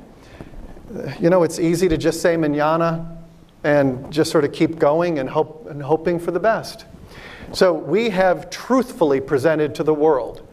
[1.20, 3.18] you know, it's easy to just say manana
[3.64, 6.86] and just sort of keep going and, hope, and hoping for the best.
[7.52, 10.48] So we have truthfully presented to the world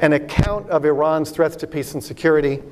[0.00, 2.62] an account of Iran's threats to peace and security,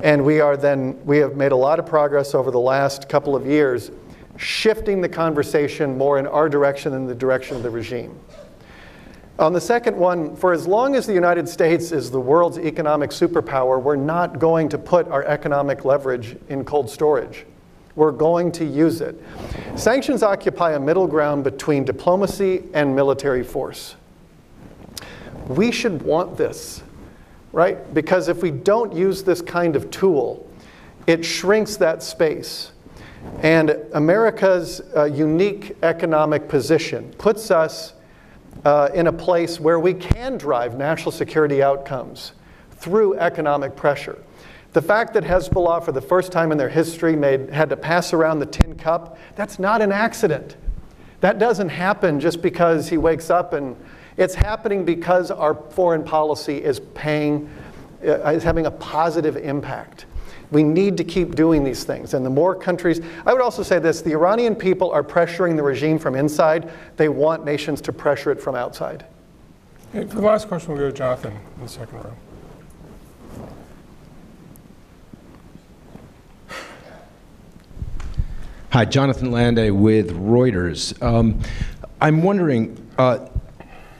[0.00, 3.34] and we are then we have made a lot of progress over the last couple
[3.34, 3.90] of years
[4.36, 8.18] shifting the conversation more in our direction than the direction of the regime.
[9.38, 13.10] On the second one, for as long as the United States is the world's economic
[13.10, 17.44] superpower, we're not going to put our economic leverage in cold storage.
[17.96, 19.20] We're going to use it.
[19.74, 23.96] Sanctions occupy a middle ground between diplomacy and military force.
[25.48, 26.82] We should want this,
[27.52, 27.92] right?
[27.92, 30.48] Because if we don't use this kind of tool,
[31.08, 32.70] it shrinks that space.
[33.42, 37.94] And America's uh, unique economic position puts us
[38.64, 42.32] uh, in a place where we can drive national security outcomes
[42.72, 44.22] through economic pressure.
[44.72, 48.12] The fact that Hezbollah, for the first time in their history, made, had to pass
[48.12, 50.56] around the tin cup, that's not an accident.
[51.20, 53.76] That doesn't happen just because he wakes up and
[54.16, 57.48] it's happening because our foreign policy is paying,
[58.04, 60.06] uh, is having a positive impact.
[60.54, 62.14] We need to keep doing these things.
[62.14, 65.64] And the more countries, I would also say this the Iranian people are pressuring the
[65.64, 66.70] regime from inside.
[66.96, 69.04] They want nations to pressure it from outside.
[69.92, 72.14] for the last question, we'll go to Jonathan in the second row.
[78.70, 81.00] Hi, Jonathan Landay with Reuters.
[81.02, 81.40] Um,
[82.00, 83.28] I'm wondering, uh,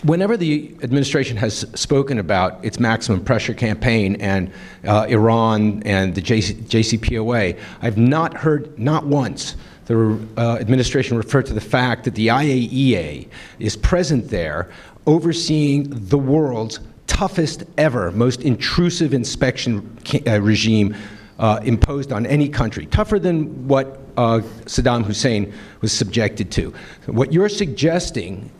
[0.05, 4.53] whenever the administration has spoken about its maximum pressure campaign and
[4.87, 11.43] uh, Iran and the JC, JCPOA, I've not heard, not once, the uh, administration refer
[11.43, 13.29] to the fact that the IAEA
[13.59, 14.71] is present there
[15.07, 20.95] overseeing the world's toughest ever, most intrusive inspection uh, regime
[21.39, 26.73] uh, imposed on any country, tougher than what uh, Saddam Hussein was subjected to.
[27.07, 28.51] What you're suggesting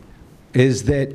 [0.55, 1.15] is that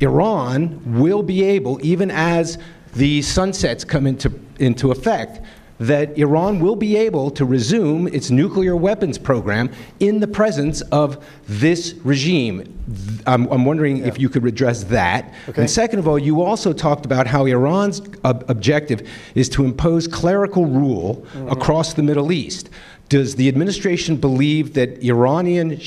[0.00, 2.58] Iran will be able, even as
[2.94, 5.40] the sunsets come into, into effect,
[5.80, 9.70] that Iran will be able to resume its nuclear weapons program
[10.00, 13.22] in the presence of this regime.
[13.26, 14.06] I'm, I'm wondering yeah.
[14.06, 15.32] if you could address that.
[15.48, 15.62] Okay.
[15.62, 20.08] And second of all, you also talked about how Iran's ob- objective is to impose
[20.08, 21.48] clerical rule mm-hmm.
[21.48, 22.70] across the Middle East.
[23.08, 25.78] Does the administration believe that Iranian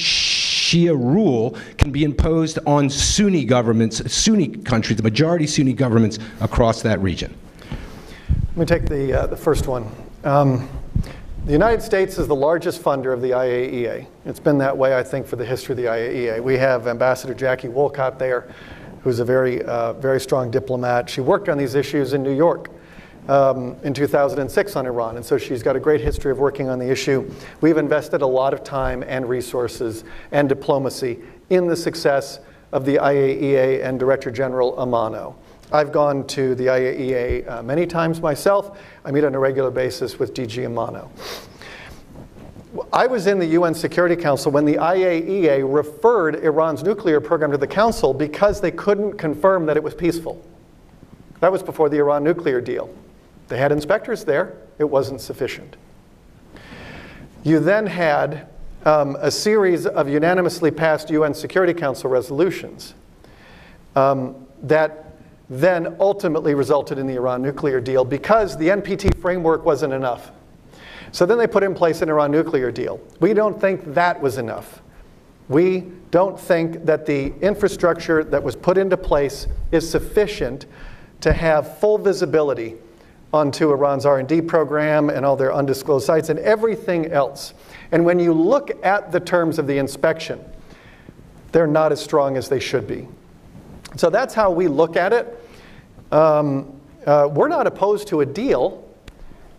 [0.71, 6.81] Shia rule can be imposed on Sunni governments, Sunni countries, the majority Sunni governments across
[6.83, 7.35] that region?
[8.55, 9.91] Let me take the, uh, the first one.
[10.23, 10.69] Um,
[11.45, 14.07] the United States is the largest funder of the IAEA.
[14.25, 16.41] It's been that way, I think, for the history of the IAEA.
[16.41, 18.47] We have Ambassador Jackie Wolcott there,
[19.03, 21.09] who's a very, uh, very strong diplomat.
[21.09, 22.69] She worked on these issues in New York
[23.27, 26.79] um, in 2006 on Iran, and so she's got a great history of working on
[26.79, 27.29] the issue.
[27.61, 31.19] We've invested a lot of time and resources and diplomacy
[31.49, 32.39] in the success
[32.71, 35.35] of the IAEA and Director General Amano.
[35.71, 38.77] I've gone to the IAEA uh, many times myself.
[39.05, 41.09] I meet on a regular basis with DG Amano.
[42.91, 47.57] I was in the UN Security Council when the IAEA referred Iran's nuclear program to
[47.57, 50.45] the Council because they couldn't confirm that it was peaceful.
[51.41, 52.93] That was before the Iran nuclear deal.
[53.51, 55.75] They had inspectors there, it wasn't sufficient.
[57.43, 58.47] You then had
[58.85, 62.93] um, a series of unanimously passed UN Security Council resolutions
[63.97, 65.17] um, that
[65.49, 70.31] then ultimately resulted in the Iran nuclear deal because the NPT framework wasn't enough.
[71.11, 73.01] So then they put in place an Iran nuclear deal.
[73.19, 74.81] We don't think that was enough.
[75.49, 80.67] We don't think that the infrastructure that was put into place is sufficient
[81.19, 82.77] to have full visibility
[83.33, 87.53] onto Iran's R&D program and all their undisclosed sites and everything else.
[87.91, 90.43] And when you look at the terms of the inspection,
[91.51, 93.07] they're not as strong as they should be.
[93.95, 95.37] So that's how we look at it.
[96.11, 98.87] Um, uh, we're not opposed to a deal.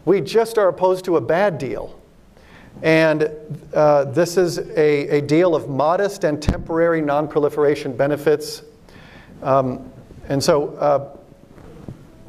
[0.04, 1.98] We just are opposed to a bad deal.
[2.82, 3.30] And
[3.74, 8.62] uh, this is a, a, deal of modest and temporary non-proliferation benefits.
[9.42, 9.92] Um,
[10.28, 11.16] and so uh,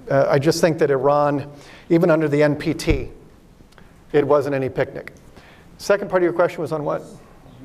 [0.09, 1.51] uh, I just think that Iran,
[1.89, 3.11] even under the NPT,
[4.11, 5.13] it wasn't any picnic.
[5.77, 7.03] Second part of your question was on what?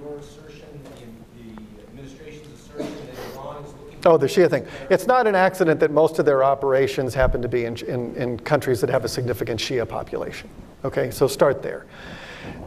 [0.00, 4.66] Your assertion, the, the administration's assertion that Iran is looking Oh, the Shia thing.
[4.90, 8.40] It's not an accident that most of their operations happen to be in, in, in,
[8.40, 10.48] countries that have a significant Shia population.
[10.84, 11.86] Okay, so start there.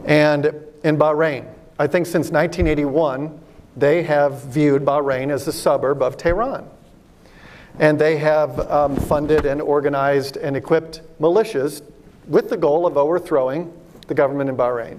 [0.04, 0.54] And
[0.84, 1.46] in Bahrain,
[1.78, 3.40] I think since 1981,
[3.76, 6.68] they have viewed Bahrain as a suburb of Tehran.
[7.78, 11.82] And they have um, funded and organized and equipped militias
[12.28, 13.72] with the goal of overthrowing
[14.06, 14.98] the government in Bahrain.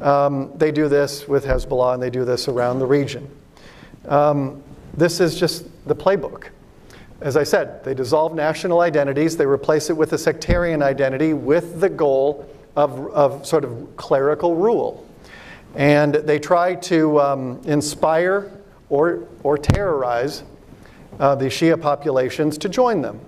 [0.00, 3.30] Um, they do this with Hezbollah and they do this around the region.
[4.06, 4.62] Um,
[4.94, 6.48] this is just the playbook.
[7.20, 11.80] As I said, they dissolve national identities, they replace it with a sectarian identity with
[11.80, 15.06] the goal of, of sort of clerical rule.
[15.74, 18.50] And they try to um, inspire
[18.90, 20.42] or, or terrorize
[21.18, 23.20] uh, the Shia populations to join them.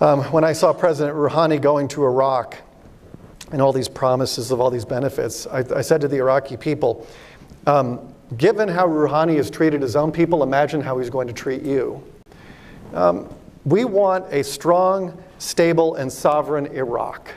[0.00, 2.56] Um, when I saw President Rouhani going to Iraq
[3.52, 7.06] and all these promises of all these benefits, I, I said to the Iraqi people,
[7.66, 11.62] um, given how Rouhani has treated his own people, imagine how he's going to treat
[11.62, 12.02] you.
[12.94, 13.28] Um,
[13.64, 17.34] we want a strong, stable, and sovereign Iraq.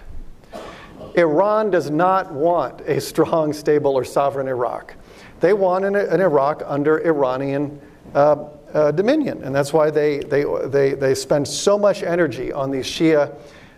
[1.15, 4.95] Iran does not want a strong, stable, or sovereign Iraq.
[5.41, 7.81] They want an, an Iraq under Iranian
[8.15, 12.71] uh, uh, dominion, and that's why they, they, they, they spend so much energy on
[12.71, 13.33] these Shia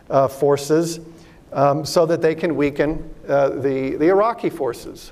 [0.09, 0.99] uh, forces
[1.51, 5.11] um, so that they can weaken uh, the, the Iraqi forces.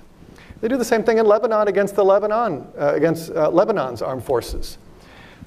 [0.61, 4.23] They do the same thing in Lebanon against the Lebanon, uh, against uh, Lebanon's armed
[4.23, 4.77] forces.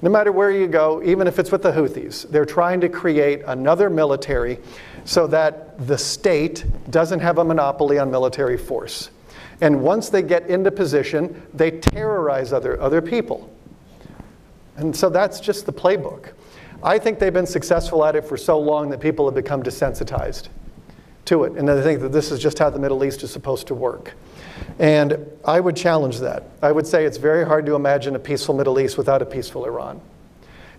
[0.03, 3.41] No matter where you go, even if it's with the Houthis, they're trying to create
[3.47, 4.59] another military
[5.05, 9.09] so that the state doesn't have a monopoly on military force.
[9.59, 13.51] And once they get into position, they terrorize other, other people.
[14.77, 16.31] And so that's just the playbook.
[16.83, 20.49] I think they've been successful at it for so long that people have become desensitized
[21.25, 21.53] to it.
[21.53, 24.13] And they think that this is just how the Middle East is supposed to work.
[24.79, 26.43] And I would challenge that.
[26.61, 29.65] I would say it's very hard to imagine a peaceful Middle East without a peaceful
[29.65, 29.99] Iran.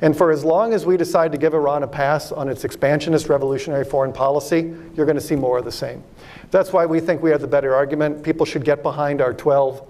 [0.00, 3.28] And for as long as we decide to give Iran a pass on its expansionist
[3.28, 6.04] revolutionary foreign policy, you're going to see more of the same.
[6.52, 8.22] That's why we think we have the better argument.
[8.22, 9.82] People should get behind our 12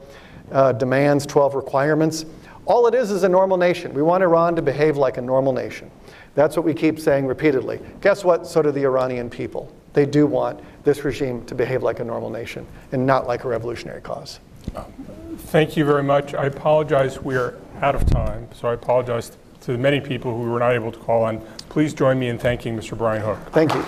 [0.51, 2.25] uh, demands, 12 requirements.
[2.69, 3.95] All it is is a normal nation.
[3.95, 5.91] We want Iran to behave like a normal nation.
[6.35, 7.81] That's what we keep saying repeatedly.
[8.03, 8.47] Guess what?
[8.47, 9.73] So do the Iranian people.
[9.95, 13.49] They do want this regime to behave like a normal nation and not like a
[13.49, 14.39] revolutionary cause.
[15.39, 16.35] Thank you very much.
[16.35, 20.43] I apologize, we are out of time, so I apologize to the many people who
[20.43, 21.41] were not able to call on.
[21.71, 22.97] Please join me in thanking Mr.
[22.99, 23.39] Brian Hook.
[23.51, 23.83] Thank you.